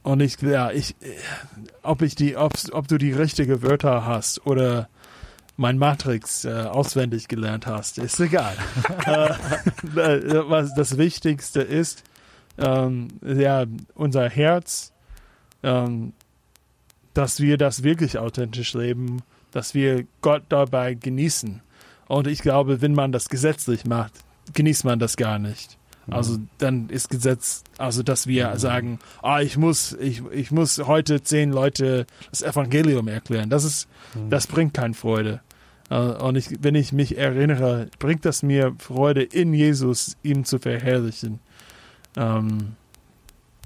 [0.03, 1.15] und ich, ja, ich, äh,
[1.81, 4.89] ob ich die, ob, ob du die richtige Wörter hast oder
[5.59, 8.55] mein Matrix äh, auswendig gelernt hast, ist egal.
[9.05, 12.03] äh, was das Wichtigste ist,
[12.57, 14.91] ähm, ja, unser Herz,
[15.63, 16.13] ähm,
[17.13, 21.61] dass wir das wirklich authentisch leben dass wir Gott dabei genießen.
[22.07, 24.13] Und ich glaube, wenn man das gesetzlich macht,
[24.53, 25.77] genießt man das gar nicht.
[26.11, 31.21] Also dann ist Gesetz, also dass wir sagen, ah, ich muss, ich, ich muss heute
[31.21, 33.51] zehn Leute das Evangelium erklären.
[33.51, 33.87] Das ist,
[34.27, 35.41] das bringt keine Freude.
[35.89, 40.59] Äh, Und ich, wenn ich mich erinnere, bringt das mir Freude, in Jesus ihm zu
[40.59, 41.39] verherrlichen.
[42.15, 42.75] Ähm,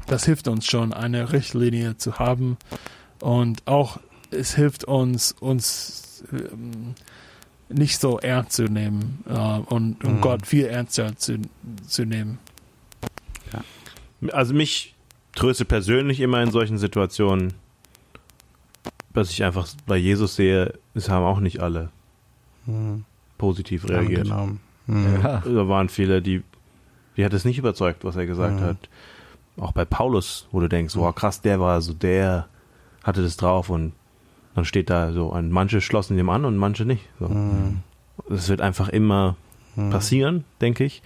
[0.08, 2.58] das hilft uns schon, eine Richtlinie zu haben.
[3.20, 4.00] Und auch
[4.32, 6.96] es hilft uns, uns ähm,
[7.70, 10.22] nicht so ernst zu nehmen äh, und, und Mhm.
[10.22, 11.40] Gott viel ernster zu,
[11.88, 12.40] zu nehmen.
[14.32, 14.96] Also mich
[15.36, 17.54] tröstet persönlich immer in solchen Situationen,
[19.14, 21.90] was ich einfach bei Jesus sehe, es haben auch nicht alle
[22.66, 23.06] Mhm.
[23.38, 24.24] positiv reagiert.
[24.24, 24.50] Genau.
[24.88, 25.20] Mhm.
[25.24, 25.42] Ja.
[25.46, 26.44] Da waren viele, die,
[27.18, 28.64] die hat es nicht überzeugt, was er gesagt Mhm.
[28.66, 28.78] hat.
[29.58, 32.48] Auch bei Paulus, wo du denkst, wow, krass, der war so, der
[33.04, 33.94] hatte das drauf und
[34.56, 37.08] dann steht da so, und manche schlossen dem an und manche nicht.
[37.20, 37.28] So.
[37.28, 37.80] Mhm.
[38.30, 39.36] Es wird einfach immer
[39.76, 39.90] Mhm.
[39.90, 41.02] passieren, denke ich.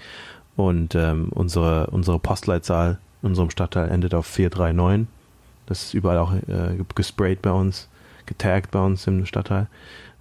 [0.57, 5.07] Und ähm, unsere, unsere Postleitzahl in unserem Stadtteil endet auf 439.
[5.65, 7.87] Das ist überall auch äh, gesprayt bei uns,
[8.25, 9.67] getaggt bei uns im Stadtteil.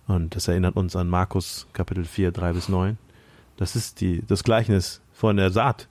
[0.06, 2.96] Und das erinnert uns an Markus Kapitel 4, 3 bis 9.
[3.56, 5.88] Das ist die, das Gleichnis von der Saat.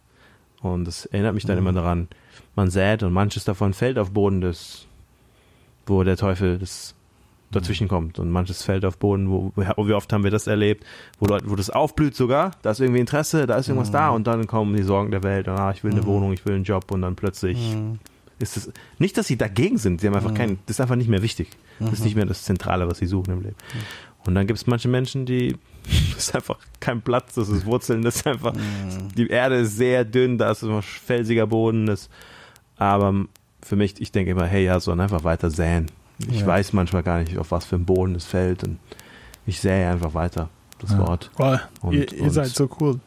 [0.61, 1.67] Und das erinnert mich dann Mhm.
[1.67, 2.07] immer daran,
[2.55, 4.85] man sät und manches davon fällt auf Boden, das,
[5.85, 6.95] wo der Teufel das
[7.51, 8.17] dazwischen kommt.
[8.19, 10.85] Und manches fällt auf Boden, wo, wo wie oft haben wir das erlebt,
[11.19, 13.93] wo Leute, wo das aufblüht sogar, da ist irgendwie Interesse, da ist irgendwas Mhm.
[13.93, 16.05] da und dann kommen die Sorgen der Welt, ah, ich will eine Mhm.
[16.05, 17.99] Wohnung, ich will einen Job und dann plötzlich Mhm.
[18.39, 20.35] Ist es, nicht, dass sie dagegen sind, sie haben einfach Mhm.
[20.35, 21.49] kein, das ist einfach nicht mehr wichtig.
[21.79, 22.05] Das ist Mhm.
[22.05, 23.55] nicht mehr das Zentrale, was sie suchen im Leben.
[24.25, 25.55] Und dann gibt es manche Menschen, die,
[26.15, 29.09] das ist einfach kein Platz, das ist Wurzeln, das ist einfach, Mhm.
[29.15, 32.09] die Erde ist sehr dünn, da ist immer felsiger Boden, das,
[32.77, 33.25] aber
[33.61, 35.87] für mich, ich denke immer, hey, ja, sondern einfach weiter säen.
[36.29, 36.47] Ich Ja.
[36.47, 38.79] weiß manchmal gar nicht, auf was für ein Boden es fällt und
[39.45, 40.99] ich sähe einfach weiter das Ja.
[40.99, 41.31] Wort.
[41.37, 42.99] Wow, Und- ihr, ihr und- seid so cool.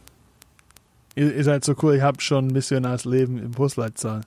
[1.15, 4.21] Ihr, ihr seid so cool, ihr habt schon ein bisschen als Leben im Postleitzahl.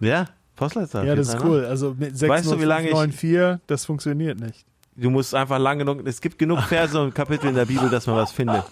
[0.00, 0.26] Ja,
[0.56, 1.06] Postleitzahl.
[1.06, 1.44] Ja, das ist 439.
[1.64, 1.70] cool.
[1.70, 4.64] Also mit Weißt du, wie lange ich- 69594, das funktioniert nicht.
[4.96, 8.06] Du musst einfach lang genug, es gibt genug Verse und Kapitel in der Bibel, dass
[8.06, 8.62] man was findet.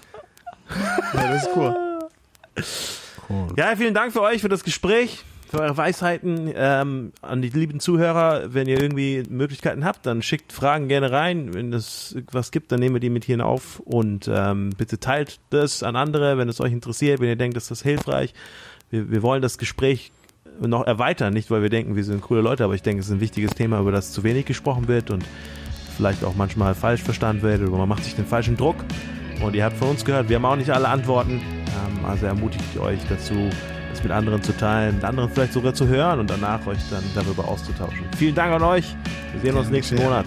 [1.14, 1.74] Ja, das ist cool.
[3.28, 3.48] Cool.
[3.56, 6.50] Ja, vielen Dank für euch, für das Gespräch, für eure Weisheiten.
[6.54, 11.54] Ähm, an die lieben Zuhörer, wenn ihr irgendwie Möglichkeiten habt, dann schickt Fragen gerne rein.
[11.54, 15.40] Wenn es was gibt, dann nehmen wir die mit hier auf und ähm, bitte teilt
[15.50, 18.32] das an andere, wenn es euch interessiert, wenn ihr denkt, das ist hilfreich.
[18.90, 20.12] Wir, wir wollen das Gespräch
[20.60, 23.12] noch erweitern, nicht weil wir denken, wir sind coole Leute, aber ich denke, es ist
[23.12, 25.24] ein wichtiges Thema, über das zu wenig gesprochen wird und
[25.96, 28.76] vielleicht auch manchmal falsch verstanden wird oder man macht sich den falschen Druck.
[29.42, 31.40] Und ihr habt von uns gehört, wir haben auch nicht alle Antworten.
[31.40, 33.34] Ähm, also ermutigt ich euch dazu,
[33.90, 37.04] das mit anderen zu teilen, mit anderen vielleicht sogar zu hören und danach euch dann
[37.14, 38.06] darüber auszutauschen.
[38.16, 38.94] Vielen Dank an euch.
[39.32, 39.96] Wir sehen uns nächsten.
[39.96, 40.26] Monat.